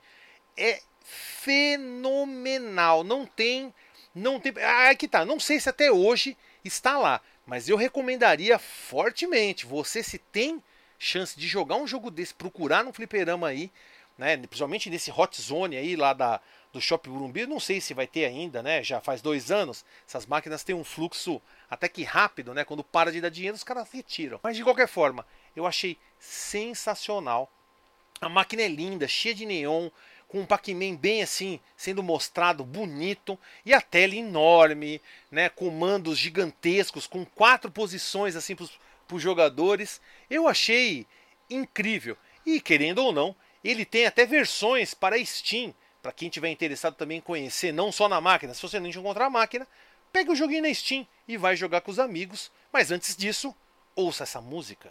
É 0.54 0.82
fenomenal. 1.08 3.02
Não 3.02 3.24
tem. 3.24 3.74
Não 4.14 4.38
tem. 4.38 4.52
Ah, 4.62 4.94
que 4.94 5.08
tá. 5.08 5.24
Não 5.24 5.40
sei 5.40 5.58
se 5.58 5.68
até 5.68 5.90
hoje 5.90 6.36
está 6.64 6.98
lá. 6.98 7.20
Mas 7.46 7.68
eu 7.68 7.76
recomendaria 7.76 8.58
fortemente. 8.58 9.64
Você 9.64 10.02
se 10.02 10.18
tem 10.18 10.62
chance 10.98 11.38
de 11.38 11.48
jogar 11.48 11.76
um 11.76 11.86
jogo 11.86 12.10
desse, 12.10 12.34
procurar 12.34 12.84
no 12.84 12.92
fliperama 12.92 13.48
aí, 13.48 13.70
né? 14.18 14.36
Principalmente 14.36 14.90
nesse 14.90 15.10
Hot 15.10 15.40
Zone 15.40 15.76
aí 15.76 15.96
lá 15.96 16.12
da, 16.12 16.40
do 16.72 16.80
Shopping 16.80 17.10
Burumbi. 17.10 17.46
Não 17.46 17.58
sei 17.58 17.80
se 17.80 17.94
vai 17.94 18.06
ter 18.06 18.26
ainda, 18.26 18.62
né? 18.62 18.82
Já 18.82 19.00
faz 19.00 19.22
dois 19.22 19.50
anos. 19.50 19.84
Essas 20.06 20.26
máquinas 20.26 20.62
têm 20.62 20.74
um 20.74 20.84
fluxo 20.84 21.40
até 21.70 21.88
que 21.88 22.02
rápido, 22.02 22.52
né? 22.52 22.64
Quando 22.64 22.84
para 22.84 23.10
de 23.10 23.20
dar 23.20 23.30
dinheiro, 23.30 23.56
os 23.56 23.64
caras 23.64 23.88
retiram. 23.90 24.38
Mas 24.42 24.56
de 24.56 24.64
qualquer 24.64 24.88
forma, 24.88 25.26
eu 25.56 25.66
achei 25.66 25.96
sensacional. 26.18 27.50
A 28.20 28.28
máquina 28.28 28.62
é 28.62 28.68
linda, 28.68 29.06
cheia 29.06 29.34
de 29.34 29.46
neon, 29.46 29.88
com 30.28 30.40
um 30.40 30.46
Pac-Man 30.46 30.94
bem 30.94 31.22
assim, 31.22 31.58
sendo 31.76 32.02
mostrado 32.02 32.64
bonito, 32.64 33.38
e 33.64 33.72
a 33.72 33.80
tela 33.80 34.14
enorme, 34.14 35.00
né? 35.30 35.48
Comandos 35.48 36.18
gigantescos, 36.18 37.06
com 37.06 37.24
quatro 37.24 37.70
posições 37.70 38.36
assim 38.36 38.54
para 38.54 38.66
os 39.16 39.22
jogadores. 39.22 40.00
Eu 40.28 40.46
achei 40.46 41.06
incrível. 41.48 42.16
E 42.44 42.60
querendo 42.60 42.98
ou 42.98 43.12
não, 43.12 43.34
ele 43.64 43.84
tem 43.84 44.06
até 44.06 44.26
versões 44.26 44.94
para 44.94 45.22
Steam, 45.24 45.74
para 46.02 46.12
quem 46.12 46.28
tiver 46.28 46.50
interessado 46.50 46.94
também 46.94 47.18
em 47.18 47.22
conhecer, 47.22 47.72
não 47.72 47.90
só 47.90 48.08
na 48.08 48.20
máquina. 48.20 48.54
Se 48.54 48.62
você 48.62 48.78
não 48.78 48.88
encontrar 48.88 49.26
a 49.26 49.30
máquina, 49.30 49.66
pega 50.12 50.30
o 50.30 50.36
joguinho 50.36 50.62
na 50.62 50.72
Steam 50.72 51.06
e 51.26 51.36
vai 51.36 51.56
jogar 51.56 51.80
com 51.80 51.90
os 51.90 51.98
amigos. 51.98 52.50
Mas 52.72 52.90
antes 52.90 53.16
disso, 53.16 53.54
ouça 53.96 54.24
essa 54.24 54.40
música. 54.40 54.90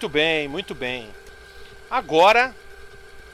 Muito 0.00 0.14
bem, 0.14 0.48
muito 0.48 0.74
bem. 0.74 1.14
Agora 1.90 2.56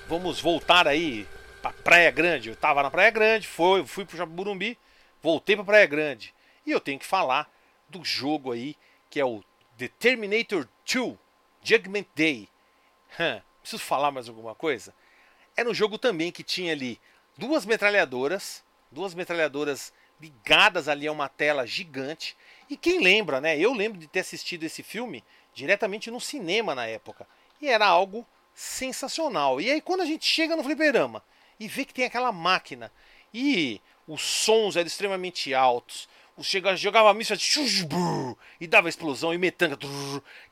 vamos 0.08 0.40
voltar 0.40 0.88
aí 0.88 1.24
pra 1.62 1.70
Praia 1.70 2.10
Grande. 2.10 2.48
Eu 2.48 2.56
tava 2.56 2.82
na 2.82 2.90
Praia 2.90 3.08
Grande, 3.12 3.46
foi, 3.46 3.86
fui 3.86 4.04
pro 4.04 4.16
Jaburumbi, 4.16 4.76
voltei 5.22 5.54
pra 5.54 5.64
Praia 5.64 5.86
Grande. 5.86 6.34
E 6.66 6.72
eu 6.72 6.80
tenho 6.80 6.98
que 6.98 7.06
falar 7.06 7.48
do 7.88 8.04
jogo 8.04 8.50
aí 8.50 8.76
que 9.08 9.20
é 9.20 9.24
o 9.24 9.44
The 9.78 9.86
Terminator 9.96 10.66
2 10.92 11.14
Judgment 11.62 12.06
Day. 12.16 12.48
Preciso 13.62 13.84
falar 13.84 14.10
mais 14.10 14.28
alguma 14.28 14.56
coisa? 14.56 14.92
Era 15.56 15.70
um 15.70 15.74
jogo 15.74 15.96
também 15.96 16.32
que 16.32 16.42
tinha 16.42 16.72
ali 16.72 17.00
duas 17.38 17.64
metralhadoras, 17.64 18.64
duas 18.90 19.14
metralhadoras 19.14 19.92
ligadas 20.20 20.88
ali 20.88 21.06
a 21.06 21.12
uma 21.12 21.28
tela 21.28 21.64
gigante. 21.64 22.36
E 22.68 22.76
quem 22.76 23.00
lembra, 23.00 23.40
né? 23.40 23.56
Eu 23.56 23.72
lembro 23.72 24.00
de 24.00 24.08
ter 24.08 24.18
assistido 24.18 24.64
esse 24.64 24.82
filme 24.82 25.22
diretamente 25.56 26.10
no 26.10 26.20
cinema 26.20 26.74
na 26.74 26.86
época. 26.86 27.26
E 27.60 27.66
era 27.68 27.86
algo 27.86 28.24
sensacional. 28.54 29.60
E 29.60 29.70
aí 29.70 29.80
quando 29.80 30.02
a 30.02 30.04
gente 30.04 30.24
chega 30.24 30.54
no 30.54 30.62
fliperama 30.62 31.24
e 31.58 31.66
vê 31.66 31.84
que 31.84 31.94
tem 31.94 32.04
aquela 32.04 32.30
máquina 32.30 32.92
e 33.32 33.80
os 34.06 34.22
sons 34.22 34.76
eram 34.76 34.86
extremamente 34.86 35.54
altos, 35.54 36.08
chega, 36.42 36.76
jogava 36.76 37.12
missa 37.14 37.34
e 38.60 38.66
dava 38.66 38.88
explosão 38.88 39.32
e 39.32 39.38
metanga. 39.38 39.78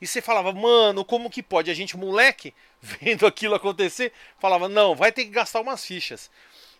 E 0.01 0.07
você 0.07 0.21
falava, 0.21 0.51
mano, 0.51 1.05
como 1.05 1.29
que 1.29 1.43
pode? 1.43 1.69
A 1.69 1.73
gente, 1.73 1.95
moleque, 1.95 2.53
vendo 2.81 3.27
aquilo 3.27 3.53
acontecer, 3.53 4.11
falava, 4.39 4.67
não, 4.67 4.95
vai 4.95 5.11
ter 5.11 5.23
que 5.23 5.29
gastar 5.29 5.61
umas 5.61 5.85
fichas. 5.85 6.31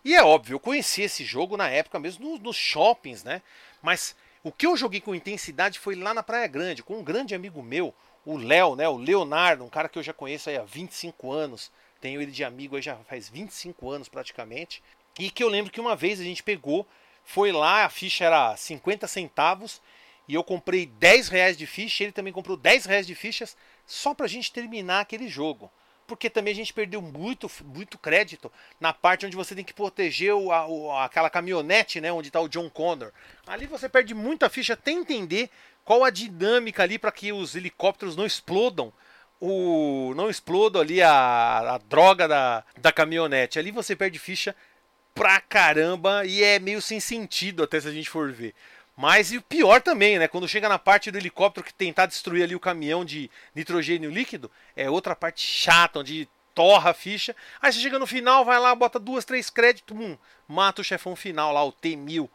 E 0.04 0.14
é 0.14 0.22
óbvio, 0.22 0.54
eu 0.54 0.60
conheci 0.60 1.02
esse 1.02 1.24
jogo 1.24 1.56
na 1.56 1.68
época 1.68 1.98
mesmo 1.98 2.28
nos, 2.28 2.40
nos 2.40 2.56
shoppings, 2.56 3.24
né? 3.24 3.40
Mas 3.80 4.16
o 4.42 4.52
que 4.52 4.66
eu 4.66 4.76
joguei 4.76 5.00
com 5.00 5.14
intensidade 5.14 5.78
foi 5.78 5.96
lá 5.96 6.14
na 6.14 6.22
Praia 6.22 6.46
Grande, 6.46 6.82
com 6.82 6.98
um 6.98 7.02
grande 7.02 7.34
amigo 7.34 7.62
meu, 7.62 7.92
o 8.26 8.36
Léo, 8.36 8.74
né? 8.74 8.88
O 8.88 8.96
Leonardo, 8.96 9.64
um 9.64 9.68
cara 9.68 9.88
que 9.88 9.98
eu 9.98 10.02
já 10.02 10.12
conheço 10.12 10.50
há 10.50 10.64
25 10.64 11.32
anos. 11.32 11.70
Tenho 12.00 12.20
ele 12.20 12.32
de 12.32 12.42
amigo 12.44 12.74
aí 12.74 12.82
já 12.82 12.96
faz 12.96 13.28
25 13.28 13.88
anos 13.88 14.08
praticamente. 14.08 14.82
E 15.18 15.30
que 15.30 15.42
eu 15.42 15.48
lembro 15.48 15.72
que 15.72 15.80
uma 15.80 15.94
vez 15.94 16.20
a 16.20 16.24
gente 16.24 16.42
pegou 16.42 16.86
foi 17.24 17.52
lá, 17.52 17.84
a 17.84 17.88
ficha 17.88 18.24
era 18.24 18.56
50 18.56 19.06
centavos 19.06 19.80
e 20.28 20.34
eu 20.34 20.44
comprei 20.44 20.86
10 20.86 21.28
reais 21.28 21.56
de 21.56 21.66
ficha, 21.66 22.02
ele 22.04 22.12
também 22.12 22.32
comprou 22.32 22.56
10 22.56 22.84
reais 22.84 23.06
de 23.06 23.14
fichas 23.14 23.56
só 23.86 24.12
pra 24.12 24.26
gente 24.26 24.52
terminar 24.52 25.00
aquele 25.00 25.28
jogo. 25.28 25.70
Porque 26.06 26.30
também 26.30 26.52
a 26.52 26.56
gente 26.56 26.72
perdeu 26.72 27.02
muito, 27.02 27.50
muito 27.64 27.98
crédito 27.98 28.50
na 28.80 28.92
parte 28.92 29.26
onde 29.26 29.36
você 29.36 29.54
tem 29.54 29.64
que 29.64 29.74
proteger 29.74 30.34
o, 30.34 30.52
a, 30.52 30.66
o, 30.66 30.92
aquela 30.98 31.28
caminhonete, 31.28 32.00
né? 32.00 32.12
Onde 32.12 32.28
está 32.28 32.40
o 32.40 32.48
John 32.48 32.70
Connor. 32.70 33.10
Ali 33.46 33.66
você 33.66 33.88
perde 33.88 34.14
muita 34.14 34.48
ficha 34.48 34.74
até 34.74 34.92
entender 34.92 35.50
qual 35.84 36.04
a 36.04 36.10
dinâmica 36.10 36.82
ali 36.82 36.98
para 36.98 37.12
que 37.12 37.32
os 37.32 37.54
helicópteros 37.54 38.16
não 38.16 38.26
explodam 38.26 38.92
o 39.40 40.14
não 40.16 40.30
explodam 40.30 40.80
ali 40.80 41.02
a, 41.02 41.74
a 41.74 41.78
droga 41.78 42.26
da, 42.26 42.64
da 42.78 42.92
caminhonete. 42.92 43.58
Ali 43.58 43.70
você 43.70 43.94
perde 43.94 44.18
ficha 44.18 44.54
pra 45.14 45.40
caramba 45.40 46.24
e 46.26 46.42
é 46.42 46.58
meio 46.58 46.80
sem 46.82 47.00
sentido 47.00 47.62
até 47.62 47.80
se 47.80 47.88
a 47.88 47.92
gente 47.92 48.08
for 48.08 48.30
ver. 48.32 48.54
Mas 48.96 49.30
e 49.30 49.36
o 49.36 49.42
pior 49.42 49.82
também, 49.82 50.18
né? 50.18 50.26
Quando 50.26 50.48
chega 50.48 50.68
na 50.68 50.78
parte 50.78 51.10
do 51.10 51.18
helicóptero 51.18 51.66
que 51.66 51.74
tentar 51.74 52.06
destruir 52.06 52.42
ali 52.42 52.56
o 52.56 52.60
caminhão 52.60 53.04
de 53.04 53.30
nitrogênio 53.54 54.10
líquido, 54.10 54.50
é 54.74 54.88
outra 54.88 55.14
parte 55.14 55.42
chata, 55.42 55.98
onde 55.98 56.26
torra 56.54 56.90
a 56.90 56.94
ficha. 56.94 57.36
Aí 57.60 57.70
você 57.70 57.80
chega 57.80 57.98
no 57.98 58.06
final, 58.06 58.42
vai 58.42 58.58
lá, 58.58 58.74
bota 58.74 58.98
duas, 58.98 59.26
três 59.26 59.50
créditos, 59.50 59.94
hum, 59.94 60.16
mata 60.48 60.80
o 60.80 60.84
chefão 60.84 61.14
final 61.14 61.52
lá, 61.52 61.62
o 61.62 61.70
T-1000. 61.70 62.26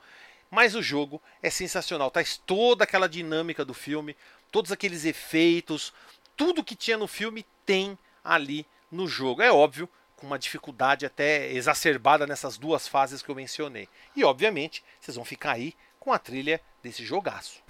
Mas 0.51 0.75
o 0.75 0.83
jogo 0.83 1.19
é 1.41 1.49
sensacional, 1.49 2.11
traz 2.11 2.37
toda 2.37 2.83
aquela 2.83 3.09
dinâmica 3.09 3.65
do 3.65 3.73
filme, 3.73 4.15
todos 4.51 4.71
aqueles 4.71 5.03
efeitos, 5.03 5.91
tudo 6.37 6.63
que 6.63 6.75
tinha 6.75 6.97
no 6.97 7.07
filme 7.07 7.43
tem 7.65 7.97
ali 8.23 8.67
no 8.91 9.07
jogo. 9.07 9.41
É 9.41 9.51
óbvio 9.51 9.89
com 10.15 10.27
uma 10.27 10.37
dificuldade 10.37 11.07
até 11.07 11.51
exacerbada 11.51 12.27
nessas 12.27 12.55
duas 12.57 12.87
fases 12.87 13.23
que 13.23 13.29
eu 13.29 13.35
mencionei. 13.35 13.89
E 14.15 14.23
obviamente, 14.23 14.83
vocês 14.99 15.15
vão 15.15 15.25
ficar 15.25 15.53
aí 15.53 15.73
com 16.01 16.11
a 16.11 16.19
trilha 16.19 16.59
desse 16.83 17.05
jogaço. 17.05 17.61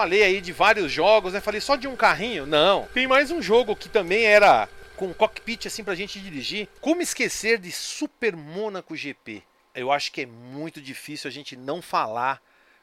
Falei 0.00 0.22
aí 0.22 0.40
de 0.40 0.50
vários 0.50 0.90
jogos, 0.90 1.34
né? 1.34 1.42
Falei 1.42 1.60
só 1.60 1.76
de 1.76 1.86
um 1.86 1.94
carrinho? 1.94 2.46
Não. 2.46 2.88
Tem 2.94 3.06
mais 3.06 3.30
um 3.30 3.42
jogo 3.42 3.76
que 3.76 3.86
também 3.86 4.24
era 4.24 4.66
com 4.96 5.12
cockpit 5.12 5.66
assim 5.66 5.84
pra 5.84 5.94
gente 5.94 6.18
dirigir. 6.18 6.70
Como 6.80 7.02
esquecer 7.02 7.58
de 7.58 7.70
Super 7.70 8.34
Monaco 8.34 8.96
GP? 8.96 9.42
Eu 9.74 9.92
acho 9.92 10.10
que 10.10 10.22
é 10.22 10.26
muito 10.26 10.80
difícil 10.80 11.28
a 11.28 11.30
gente 11.30 11.54
não 11.54 11.82
falar 11.82 12.40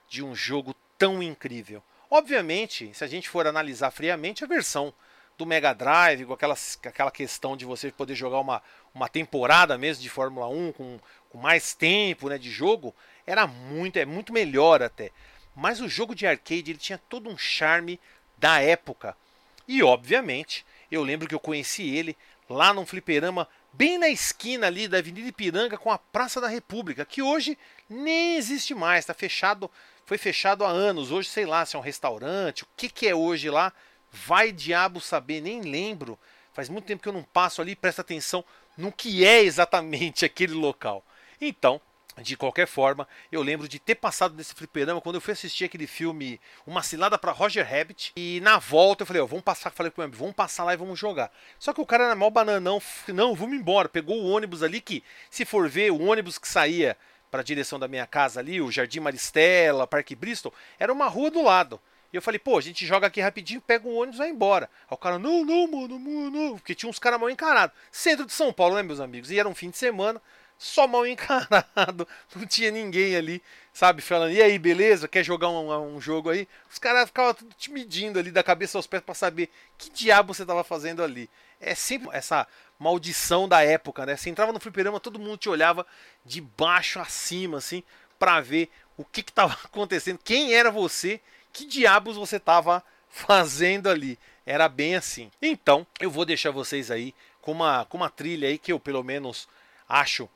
de 0.07 0.23
um 0.23 0.35
jogo 0.35 0.75
tão 0.95 1.23
incrível. 1.23 1.81
Obviamente, 2.07 2.91
se 2.93 3.03
a 3.03 3.07
gente 3.07 3.27
for 3.27 3.47
analisar 3.47 3.89
friamente, 3.89 4.43
a 4.43 4.47
versão 4.47 4.93
do 5.39 5.45
Mega 5.45 5.73
Drive, 5.73 6.23
com 6.23 6.33
aquela, 6.33 6.55
aquela 6.85 7.09
questão 7.09 7.57
de 7.57 7.65
você 7.65 7.91
poder 7.91 8.13
jogar 8.13 8.41
uma, 8.41 8.61
uma 8.93 9.09
temporada 9.09 9.75
mesmo 9.75 10.03
de 10.03 10.09
Fórmula 10.09 10.47
1 10.47 10.71
com, 10.71 10.99
com 11.31 11.37
mais 11.39 11.73
tempo 11.73 12.29
né, 12.29 12.37
de 12.37 12.51
jogo, 12.51 12.93
era 13.25 13.47
muito, 13.47 13.97
é 13.97 14.05
muito 14.05 14.31
melhor 14.31 14.83
até. 14.83 15.09
Mas 15.59 15.81
o 15.81 15.89
jogo 15.89 16.13
de 16.13 16.27
arcade 16.27 16.69
ele 16.69 16.77
tinha 16.77 17.01
todo 17.09 17.29
um 17.29 17.37
charme 17.37 17.99
da 18.37 18.61
época. 18.61 19.17
E 19.67 19.81
obviamente, 19.81 20.63
eu 20.91 21.03
lembro 21.03 21.27
que 21.27 21.33
eu 21.33 21.39
conheci 21.39 21.89
ele 21.89 22.15
lá 22.47 22.71
num 22.73 22.85
fliperama 22.85 23.47
bem 23.73 23.97
na 23.97 24.07
esquina 24.07 24.67
ali 24.67 24.87
da 24.87 24.99
Avenida 24.99 25.27
Ipiranga 25.27 25.75
com 25.75 25.91
a 25.91 25.97
Praça 25.97 26.39
da 26.39 26.47
República, 26.47 27.03
que 27.03 27.23
hoje 27.23 27.57
nem 27.89 28.35
existe 28.35 28.75
mais, 28.75 28.99
está 28.99 29.15
fechado, 29.15 29.69
foi 30.05 30.19
fechado 30.19 30.63
há 30.63 30.69
anos. 30.69 31.11
Hoje 31.11 31.27
sei 31.27 31.47
lá 31.47 31.65
se 31.65 31.75
é 31.75 31.79
um 31.79 31.81
restaurante, 31.81 32.63
o 32.63 32.67
que, 32.77 32.87
que 32.87 33.07
é 33.07 33.15
hoje 33.15 33.49
lá, 33.49 33.73
Vai 34.11 34.51
diabo 34.51 34.99
saber, 34.99 35.41
nem 35.41 35.61
lembro. 35.61 36.17
Faz 36.53 36.69
muito 36.69 36.85
tempo 36.85 37.03
que 37.03 37.09
eu 37.09 37.13
não 37.13 37.23
passo 37.23 37.61
ali, 37.61 37.75
presta 37.75 38.01
atenção 38.01 38.43
no 38.77 38.91
que 38.91 39.25
é 39.25 39.41
exatamente 39.43 40.23
aquele 40.25 40.53
local. 40.53 41.03
Então, 41.39 41.81
de 42.21 42.35
qualquer 42.35 42.67
forma, 42.67 43.07
eu 43.31 43.41
lembro 43.41 43.67
de 43.67 43.79
ter 43.79 43.95
passado 43.95 44.35
nesse 44.35 44.53
fliperama 44.53 45.01
quando 45.01 45.15
eu 45.15 45.21
fui 45.21 45.33
assistir 45.33 45.65
aquele 45.65 45.85
filme 45.85 46.39
Uma 46.65 46.81
Cilada 46.81 47.17
para 47.17 47.31
Roger 47.31 47.67
Rabbit. 47.67 48.11
E 48.15 48.39
na 48.41 48.57
volta 48.57 49.03
eu 49.03 49.07
falei, 49.07 49.21
ó, 49.21 49.25
vamos 49.25 49.43
passar, 49.43 49.71
falei 49.71 49.91
pro 49.91 50.01
meu 50.01 50.05
amigo, 50.07 50.19
vamos 50.19 50.35
passar 50.35 50.63
lá 50.63 50.73
e 50.73 50.77
vamos 50.77 50.99
jogar. 50.99 51.31
Só 51.59 51.73
que 51.73 51.81
o 51.81 51.85
cara 51.85 52.05
era 52.05 52.15
mal 52.15 52.31
bananão, 52.31 52.81
não, 53.09 53.35
vamos 53.35 53.57
embora. 53.57 53.87
Pegou 53.87 54.17
o 54.17 54.29
ônibus 54.29 54.63
ali 54.63 54.81
que, 54.81 55.03
se 55.29 55.45
for 55.45 55.69
ver, 55.69 55.91
o 55.91 56.01
ônibus 56.01 56.37
que 56.37 56.47
saía 56.47 56.97
para 57.29 57.41
a 57.41 57.43
direção 57.43 57.77
da 57.77 57.87
minha 57.87 58.07
casa 58.07 58.39
ali, 58.39 58.61
o 58.61 58.71
Jardim 58.71 58.99
Maristela, 58.99 59.85
Parque 59.85 60.15
Bristol, 60.15 60.53
era 60.79 60.91
uma 60.91 61.07
rua 61.07 61.29
do 61.29 61.43
lado. 61.43 61.79
E 62.11 62.15
eu 62.15 62.21
falei, 62.21 62.39
pô, 62.39 62.57
a 62.57 62.61
gente 62.61 62.85
joga 62.85 63.07
aqui 63.07 63.19
rapidinho, 63.19 63.59
pega 63.59 63.87
um 63.87 63.97
ônibus 63.97 64.15
e 64.15 64.19
vai 64.19 64.29
embora. 64.29 64.69
Aí 64.89 64.95
o 64.95 64.97
cara, 64.97 65.19
não, 65.19 65.43
não, 65.43 65.67
mano, 65.67 65.99
mano, 65.99 66.31
não. 66.31 66.57
Porque 66.57 66.73
tinha 66.73 66.89
uns 66.89 66.99
caras 66.99 67.19
mal 67.19 67.29
encarados. 67.29 67.75
Centro 67.91 68.25
de 68.25 68.31
São 68.31 68.53
Paulo, 68.53 68.75
né, 68.75 68.81
meus 68.81 69.01
amigos? 69.01 69.29
E 69.29 69.37
era 69.37 69.47
um 69.47 69.53
fim 69.53 69.69
de 69.69 69.77
semana, 69.77 70.21
só 70.57 70.87
mal 70.87 71.05
encarado. 71.05 72.07
Não 72.35 72.45
tinha 72.45 72.71
ninguém 72.71 73.15
ali, 73.15 73.41
sabe? 73.73 74.01
Falando, 74.01 74.31
e 74.31 74.41
aí, 74.41 74.57
beleza? 74.57 75.07
Quer 75.07 75.23
jogar 75.23 75.49
um, 75.49 75.95
um 75.95 76.01
jogo 76.01 76.29
aí? 76.29 76.47
Os 76.71 76.79
caras 76.79 77.07
ficavam 77.07 77.33
tudo 77.33 77.53
te 77.55 77.71
medindo 77.71 78.17
ali 78.17 78.31
da 78.31 78.43
cabeça 78.43 78.77
aos 78.77 78.87
pés 78.87 79.03
para 79.03 79.13
saber 79.13 79.49
que 79.77 79.89
diabo 79.89 80.33
você 80.33 80.45
tava 80.45 80.63
fazendo 80.63 81.03
ali. 81.03 81.29
É 81.59 81.75
sempre 81.75 82.09
essa 82.11 82.47
maldição 82.79 83.47
da 83.47 83.63
época, 83.63 84.05
né? 84.05 84.15
Você 84.15 84.29
entrava 84.29 84.51
no 84.51 84.59
fliperama, 84.59 84.99
todo 84.99 85.19
mundo 85.19 85.37
te 85.37 85.49
olhava 85.49 85.85
de 86.25 86.41
baixo 86.41 86.99
a 86.99 87.05
cima, 87.05 87.57
assim, 87.57 87.83
pra 88.19 88.41
ver 88.41 88.69
o 88.95 89.05
que 89.05 89.23
que 89.23 89.31
tava 89.31 89.53
acontecendo, 89.63 90.19
quem 90.23 90.53
era 90.53 90.71
você 90.71 91.19
que 91.53 91.65
diabos 91.65 92.17
você 92.17 92.37
estava 92.37 92.83
fazendo 93.09 93.89
ali. 93.89 94.19
Era 94.45 94.69
bem 94.69 94.95
assim. 94.95 95.31
Então, 95.41 95.85
eu 95.99 96.09
vou 96.09 96.23
deixar 96.23 96.51
vocês 96.51 96.89
aí 96.91 97.13
com 97.41 97.51
uma, 97.51 97.85
com 97.85 97.97
uma 97.97 98.09
trilha 98.09 98.47
aí 98.47 98.57
que 98.57 98.71
eu 98.71 98.79
pelo 98.79 99.03
menos 99.03 99.47
acho 99.89 100.29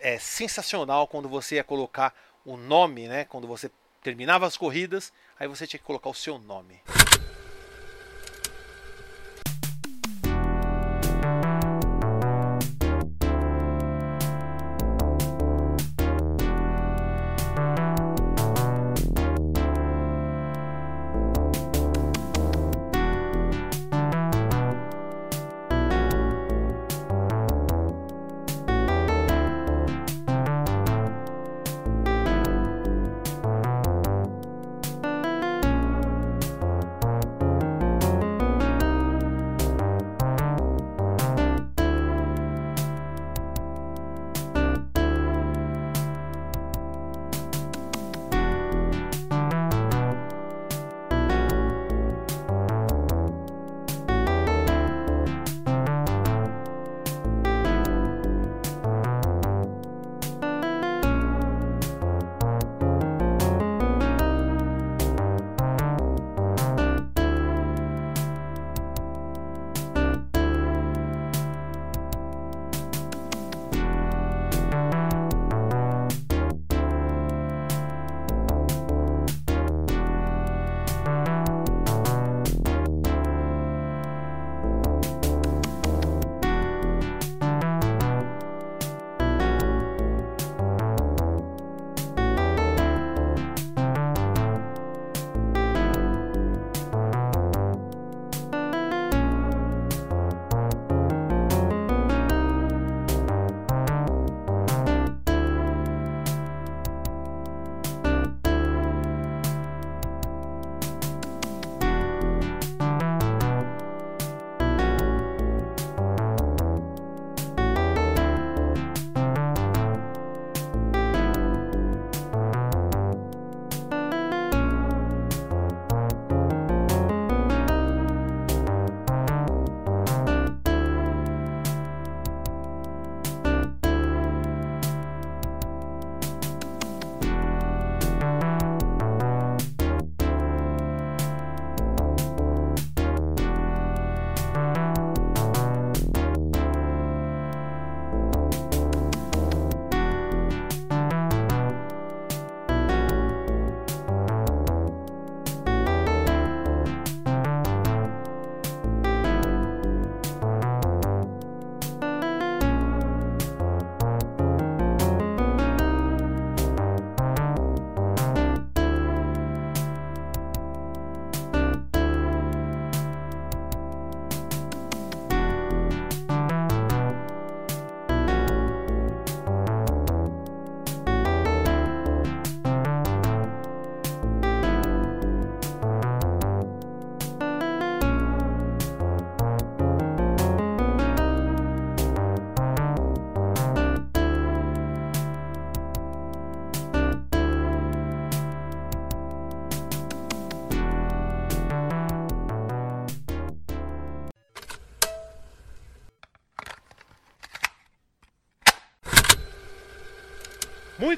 é, 0.00 0.18
sensacional 0.18 1.06
quando 1.06 1.28
você 1.28 1.56
ia 1.56 1.64
colocar 1.64 2.14
o 2.44 2.56
nome, 2.56 3.08
né? 3.08 3.24
Quando 3.24 3.46
você 3.46 3.70
terminava 4.02 4.46
as 4.46 4.56
corridas, 4.56 5.12
aí 5.38 5.46
você 5.46 5.66
tinha 5.66 5.78
que 5.78 5.84
colocar 5.84 6.08
o 6.08 6.14
seu 6.14 6.38
nome. 6.38 6.80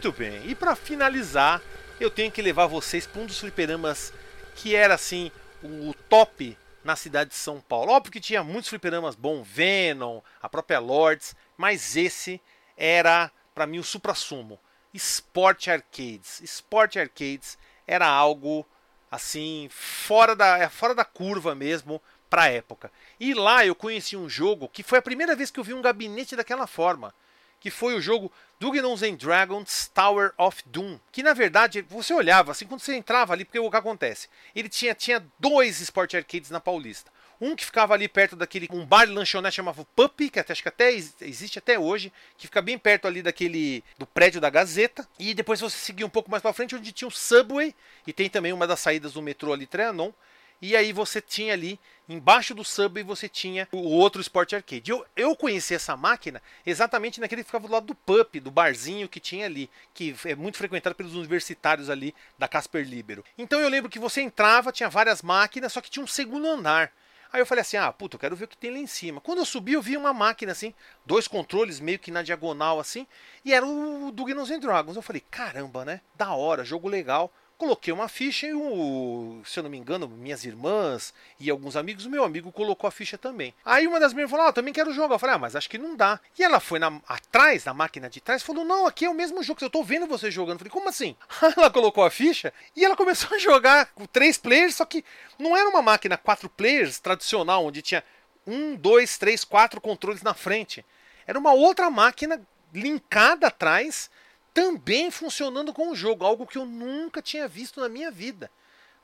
Muito 0.02 0.16
bem, 0.16 0.40
e 0.48 0.54
para 0.54 0.74
finalizar, 0.74 1.60
eu 2.00 2.10
tenho 2.10 2.32
que 2.32 2.40
levar 2.40 2.66
vocês 2.66 3.06
para 3.06 3.20
um 3.20 3.26
dos 3.26 3.38
fliperamas 3.38 4.14
que 4.56 4.74
era 4.74 4.94
assim 4.94 5.30
o 5.62 5.92
top 6.08 6.56
na 6.82 6.96
cidade 6.96 7.28
de 7.28 7.36
São 7.36 7.60
Paulo. 7.60 7.92
Óbvio 7.92 8.10
que 8.10 8.18
tinha 8.18 8.42
muitos 8.42 8.70
fliperamas 8.70 9.14
bons, 9.14 9.46
Venom, 9.46 10.22
a 10.40 10.48
própria 10.48 10.78
Lords, 10.78 11.36
mas 11.54 11.98
esse 11.98 12.40
era 12.78 13.30
para 13.54 13.66
mim 13.66 13.78
o 13.78 13.84
supra-sumo. 13.84 14.58
Sport 14.94 15.68
Arcades. 15.68 16.40
Sport 16.40 16.96
Arcades 16.96 17.58
era 17.86 18.08
algo 18.08 18.66
assim 19.10 19.68
fora 19.70 20.34
da 20.34 20.70
fora 20.70 20.94
da 20.94 21.04
curva 21.04 21.54
mesmo 21.54 22.00
para 22.30 22.44
a 22.44 22.50
época. 22.50 22.90
E 23.20 23.34
lá 23.34 23.66
eu 23.66 23.74
conheci 23.74 24.16
um 24.16 24.30
jogo 24.30 24.66
que 24.66 24.82
foi 24.82 24.98
a 24.98 25.02
primeira 25.02 25.36
vez 25.36 25.50
que 25.50 25.60
eu 25.60 25.64
vi 25.64 25.74
um 25.74 25.82
gabinete 25.82 26.34
daquela 26.34 26.66
forma, 26.66 27.14
que 27.60 27.70
foi 27.70 27.94
o 27.94 28.00
jogo 28.00 28.32
Dungeons 28.58 29.02
and 29.02 29.14
Dragons 29.14 29.90
Tower 29.94 30.32
of 30.36 30.62
Doom, 30.66 30.98
que 31.12 31.22
na 31.22 31.34
verdade 31.34 31.82
você 31.82 32.12
olhava 32.12 32.52
assim 32.52 32.66
quando 32.66 32.80
você 32.80 32.96
entrava 32.96 33.32
ali, 33.32 33.44
porque 33.44 33.58
o 33.58 33.70
que 33.70 33.76
acontece? 33.76 34.28
Ele 34.56 34.68
tinha 34.68 34.94
tinha 34.94 35.24
dois 35.38 35.80
Sport 35.80 36.14
Arcades 36.14 36.50
na 36.50 36.60
Paulista. 36.60 37.10
Um 37.40 37.56
que 37.56 37.64
ficava 37.64 37.94
ali 37.94 38.06
perto 38.06 38.36
daquele. 38.36 38.68
Um 38.70 38.84
bar 38.84 39.08
lanchonete 39.08 39.56
chamava 39.56 39.82
Puppy, 39.96 40.28
que 40.28 40.38
até, 40.38 40.52
acho 40.52 40.60
que 40.62 40.68
até 40.68 40.92
existe 40.92 41.58
até 41.58 41.78
hoje, 41.78 42.12
que 42.36 42.46
fica 42.46 42.60
bem 42.60 42.76
perto 42.76 43.08
ali 43.08 43.22
daquele. 43.22 43.82
do 43.96 44.06
prédio 44.06 44.42
da 44.42 44.50
Gazeta. 44.50 45.08
E 45.18 45.32
depois 45.32 45.58
você 45.58 45.78
seguia 45.78 46.04
um 46.04 46.10
pouco 46.10 46.30
mais 46.30 46.42
para 46.42 46.52
frente, 46.52 46.76
onde 46.76 46.92
tinha 46.92 47.08
o 47.08 47.10
Subway, 47.10 47.74
e 48.06 48.12
tem 48.12 48.28
também 48.28 48.52
uma 48.52 48.66
das 48.66 48.80
saídas 48.80 49.14
do 49.14 49.22
metrô 49.22 49.54
ali, 49.54 49.66
Trianon. 49.66 50.12
E 50.62 50.76
aí 50.76 50.92
você 50.92 51.20
tinha 51.20 51.54
ali, 51.54 51.80
embaixo 52.08 52.54
do 52.54 52.62
Subway, 52.64 53.02
você 53.02 53.28
tinha 53.28 53.66
o 53.72 53.78
outro 53.78 54.20
Sport 54.20 54.52
Arcade. 54.52 54.90
Eu, 54.90 55.06
eu 55.16 55.34
conheci 55.34 55.74
essa 55.74 55.96
máquina 55.96 56.42
exatamente 56.66 57.20
naquele 57.20 57.42
que 57.42 57.48
ficava 57.48 57.66
do 57.66 57.72
lado 57.72 57.86
do 57.86 57.94
pub, 57.94 58.40
do 58.40 58.50
barzinho 58.50 59.08
que 59.08 59.18
tinha 59.18 59.46
ali, 59.46 59.70
que 59.94 60.14
é 60.24 60.34
muito 60.34 60.58
frequentado 60.58 60.94
pelos 60.94 61.14
universitários 61.14 61.88
ali 61.88 62.14
da 62.38 62.46
Casper 62.46 62.86
Libero. 62.86 63.24
Então 63.38 63.58
eu 63.58 63.68
lembro 63.68 63.90
que 63.90 63.98
você 63.98 64.20
entrava, 64.20 64.72
tinha 64.72 64.90
várias 64.90 65.22
máquinas, 65.22 65.72
só 65.72 65.80
que 65.80 65.90
tinha 65.90 66.04
um 66.04 66.08
segundo 66.08 66.46
andar. 66.46 66.92
Aí 67.32 67.40
eu 67.40 67.46
falei 67.46 67.62
assim: 67.62 67.76
ah, 67.76 67.92
puta, 67.92 68.16
eu 68.16 68.20
quero 68.20 68.36
ver 68.36 68.44
o 68.44 68.48
que 68.48 68.56
tem 68.56 68.70
lá 68.70 68.78
em 68.78 68.86
cima. 68.86 69.20
Quando 69.20 69.38
eu 69.38 69.44
subi, 69.44 69.72
eu 69.74 69.82
vi 69.82 69.96
uma 69.96 70.12
máquina 70.12 70.52
assim, 70.52 70.74
dois 71.06 71.28
controles 71.28 71.80
meio 71.80 71.98
que 71.98 72.10
na 72.10 72.22
diagonal 72.22 72.80
assim, 72.80 73.06
e 73.44 73.54
era 73.54 73.64
o 73.64 74.10
Dungeons 74.10 74.50
and 74.50 74.58
Dragons. 74.58 74.96
Eu 74.96 75.02
falei: 75.02 75.22
caramba, 75.30 75.84
né? 75.84 76.00
Da 76.16 76.34
hora, 76.34 76.64
jogo 76.64 76.88
legal. 76.88 77.32
Coloquei 77.60 77.92
uma 77.92 78.08
ficha 78.08 78.46
e, 78.46 78.54
o, 78.54 79.42
se 79.44 79.58
eu 79.58 79.62
não 79.62 79.68
me 79.68 79.76
engano, 79.76 80.08
minhas 80.08 80.46
irmãs 80.46 81.12
e 81.38 81.50
alguns 81.50 81.76
amigos, 81.76 82.06
meu 82.06 82.24
amigo 82.24 82.50
colocou 82.50 82.88
a 82.88 82.90
ficha 82.90 83.18
também. 83.18 83.52
Aí 83.62 83.86
uma 83.86 84.00
das 84.00 84.14
minhas 84.14 84.30
falou: 84.30 84.46
Ah, 84.46 84.52
também 84.52 84.72
quero 84.72 84.94
jogar. 84.94 85.16
Eu 85.16 85.18
falei: 85.18 85.36
Ah, 85.36 85.38
mas 85.38 85.54
acho 85.54 85.68
que 85.68 85.76
não 85.76 85.94
dá. 85.94 86.18
E 86.38 86.42
ela 86.42 86.58
foi 86.58 86.78
na, 86.78 86.98
atrás, 87.06 87.66
na 87.66 87.74
máquina 87.74 88.08
de 88.08 88.18
trás, 88.18 88.42
falou: 88.42 88.64
Não, 88.64 88.86
aqui 88.86 89.04
é 89.04 89.10
o 89.10 89.14
mesmo 89.14 89.42
jogo, 89.42 89.62
eu 89.62 89.68
tô 89.68 89.82
vendo 89.82 90.06
você 90.06 90.30
jogando. 90.30 90.54
Eu 90.54 90.58
falei: 90.60 90.70
Como 90.70 90.88
assim? 90.88 91.14
ela 91.54 91.70
colocou 91.70 92.02
a 92.02 92.10
ficha 92.10 92.50
e 92.74 92.82
ela 92.82 92.96
começou 92.96 93.36
a 93.36 93.38
jogar 93.38 93.92
com 93.94 94.06
três 94.06 94.38
players, 94.38 94.76
só 94.76 94.86
que 94.86 95.04
não 95.38 95.54
era 95.54 95.68
uma 95.68 95.82
máquina 95.82 96.16
quatro 96.16 96.48
players 96.48 96.98
tradicional, 96.98 97.66
onde 97.66 97.82
tinha 97.82 98.02
um, 98.46 98.74
dois, 98.74 99.18
três, 99.18 99.44
quatro 99.44 99.82
controles 99.82 100.22
na 100.22 100.32
frente. 100.32 100.82
Era 101.26 101.38
uma 101.38 101.52
outra 101.52 101.90
máquina 101.90 102.40
linkada 102.72 103.48
atrás 103.48 104.10
também 104.52 105.10
funcionando 105.10 105.72
com 105.72 105.90
o 105.90 105.94
jogo, 105.94 106.24
algo 106.24 106.46
que 106.46 106.58
eu 106.58 106.66
nunca 106.66 107.22
tinha 107.22 107.46
visto 107.48 107.80
na 107.80 107.88
minha 107.88 108.10
vida. 108.10 108.50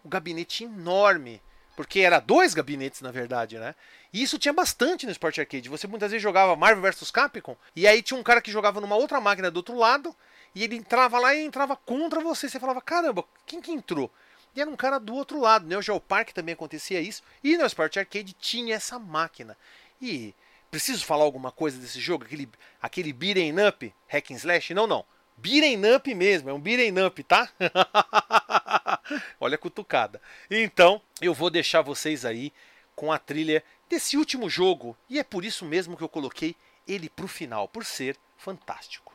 O 0.05 0.09
gabinete 0.09 0.65
enorme, 0.65 1.43
porque 1.77 2.01
era 2.01 2.21
dois 2.21 2.55
gabinetes 2.55 3.01
na 3.01 3.11
verdade, 3.11 3.59
né? 3.59 3.75
E 4.13 4.23
isso 4.23 4.39
tinha 4.39 4.53
bastante 4.53 5.05
no 5.05 5.13
Sport 5.13 5.39
Arcade. 5.39 5.69
Você 5.69 5.87
muitas 5.87 6.11
vezes 6.11 6.23
jogava 6.23 6.57
Marvel 6.57 6.83
vs 6.83 7.11
Capcom 7.11 7.57
e 7.75 7.87
aí 7.87 8.03
tinha 8.03 8.19
um 8.19 8.23
cara 8.23 8.41
que 8.41 8.51
jogava 8.51 8.81
numa 8.81 8.97
outra 8.97 9.21
máquina 9.21 9.51
do 9.51 9.59
outro 9.59 9.77
lado 9.77 10.15
e 10.55 10.65
ele 10.65 10.77
entrava 10.77 11.19
lá 11.19 11.35
e 11.35 11.45
entrava 11.45 11.77
contra 11.77 12.21
você. 12.21 12.49
Você 12.49 12.59
falava, 12.59 12.81
caramba, 12.81 13.25
quem 13.45 13.61
que 13.61 13.73
entrou? 13.73 14.11
E 14.55 14.61
era 14.61 14.71
um 14.71 14.77
cara 14.77 14.99
do 14.99 15.15
outro 15.15 15.39
lado. 15.39 15.67
No 15.67 15.83
Geo 15.83 16.01
Park 16.01 16.31
também 16.31 16.55
acontecia 16.55 16.99
isso. 16.99 17.23
E 17.45 17.59
no 17.59 17.67
Sport 17.67 17.99
Arcade 17.99 18.33
tinha 18.33 18.75
essa 18.75 18.99
máquina. 18.99 19.55
E 20.01 20.35
preciso 20.71 21.05
falar 21.05 21.25
alguma 21.25 21.53
coisa 21.53 21.79
desse 21.79 22.01
jogo? 22.01 22.25
Aquele, 22.25 22.49
aquele 22.81 23.13
beat'em 23.13 23.53
up, 23.69 23.95
hack 24.09 24.31
and 24.31 24.37
slash? 24.37 24.73
Não, 24.73 24.87
não. 24.87 25.05
Beaten 25.37 25.95
up 25.95 26.15
mesmo, 26.15 26.49
é 26.49 26.53
um 26.53 26.61
beaten 26.61 27.05
up, 27.05 27.23
tá? 27.23 27.49
Olha 29.39 29.55
a 29.57 29.59
cutucada. 29.59 30.21
Então, 30.51 31.01
eu 31.21 31.35
vou 31.35 31.51
deixar 31.51 31.83
vocês 31.83 32.25
aí 32.25 32.53
com 32.95 33.13
a 33.13 33.19
trilha 33.19 33.63
desse 33.89 34.17
último 34.17 34.49
jogo, 34.49 34.97
e 35.09 35.19
é 35.19 35.25
por 35.25 35.45
isso 35.45 35.65
mesmo 35.65 35.97
que 35.97 36.03
eu 36.03 36.09
coloquei 36.09 36.57
ele 36.89 37.09
pro 37.09 37.29
final, 37.29 37.69
por 37.69 37.85
ser 37.85 38.17
fantástico. 38.37 39.06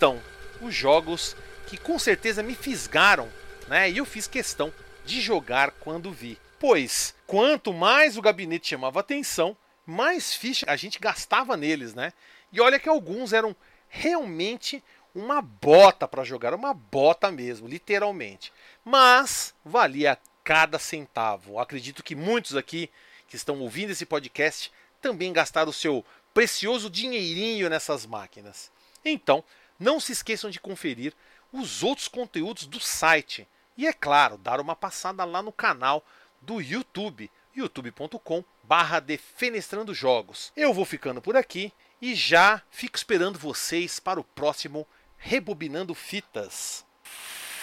Estão 0.00 0.18
os 0.62 0.74
jogos 0.74 1.36
que 1.66 1.76
com 1.76 1.98
certeza 1.98 2.42
me 2.42 2.54
fisgaram, 2.54 3.28
né? 3.68 3.90
E 3.90 3.98
eu 3.98 4.06
fiz 4.06 4.26
questão 4.26 4.72
de 5.04 5.20
jogar 5.20 5.72
quando 5.72 6.10
vi. 6.10 6.38
Pois, 6.58 7.14
quanto 7.26 7.70
mais 7.72 8.16
o 8.16 8.22
gabinete 8.22 8.68
chamava 8.68 9.00
atenção, 9.00 9.54
mais 9.84 10.34
ficha 10.34 10.64
a 10.68 10.74
gente 10.74 10.98
gastava 10.98 11.54
neles, 11.54 11.94
né? 11.94 12.14
E 12.50 12.62
olha 12.62 12.80
que 12.80 12.88
alguns 12.88 13.34
eram 13.34 13.54
realmente 13.90 14.82
uma 15.14 15.42
bota 15.42 16.08
para 16.08 16.24
jogar, 16.24 16.54
uma 16.54 16.72
bota 16.72 17.30
mesmo, 17.30 17.68
literalmente. 17.68 18.52
Mas 18.82 19.54
valia 19.62 20.18
cada 20.42 20.78
centavo. 20.78 21.58
Acredito 21.58 22.02
que 22.02 22.14
muitos 22.14 22.56
aqui 22.56 22.88
que 23.28 23.36
estão 23.36 23.60
ouvindo 23.60 23.90
esse 23.90 24.06
podcast 24.06 24.72
também 25.00 25.32
gastaram 25.32 25.70
o 25.70 25.74
seu 25.74 26.04
precioso 26.32 26.88
dinheirinho 26.88 27.68
nessas 27.68 28.06
máquinas. 28.06 28.70
Então, 29.04 29.44
não 29.80 29.98
se 29.98 30.12
esqueçam 30.12 30.50
de 30.50 30.60
conferir 30.60 31.14
os 31.52 31.82
outros 31.82 32.06
conteúdos 32.06 32.66
do 32.66 32.78
site. 32.78 33.48
E 33.76 33.86
é 33.86 33.92
claro, 33.92 34.36
dar 34.36 34.60
uma 34.60 34.76
passada 34.76 35.24
lá 35.24 35.42
no 35.42 35.50
canal 35.50 36.04
do 36.40 36.60
YouTube, 36.60 37.30
youtube.com 37.56 38.44
barra 38.62 39.00
Defenestrando 39.00 39.94
Jogos. 39.94 40.52
Eu 40.54 40.74
vou 40.74 40.84
ficando 40.84 41.20
por 41.22 41.36
aqui 41.36 41.72
e 42.00 42.14
já 42.14 42.62
fico 42.70 42.96
esperando 42.96 43.38
vocês 43.38 43.98
para 43.98 44.20
o 44.20 44.24
próximo 44.24 44.86
Rebobinando 45.16 45.94
Fitas. 45.94 46.84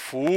Fui! 0.09 0.27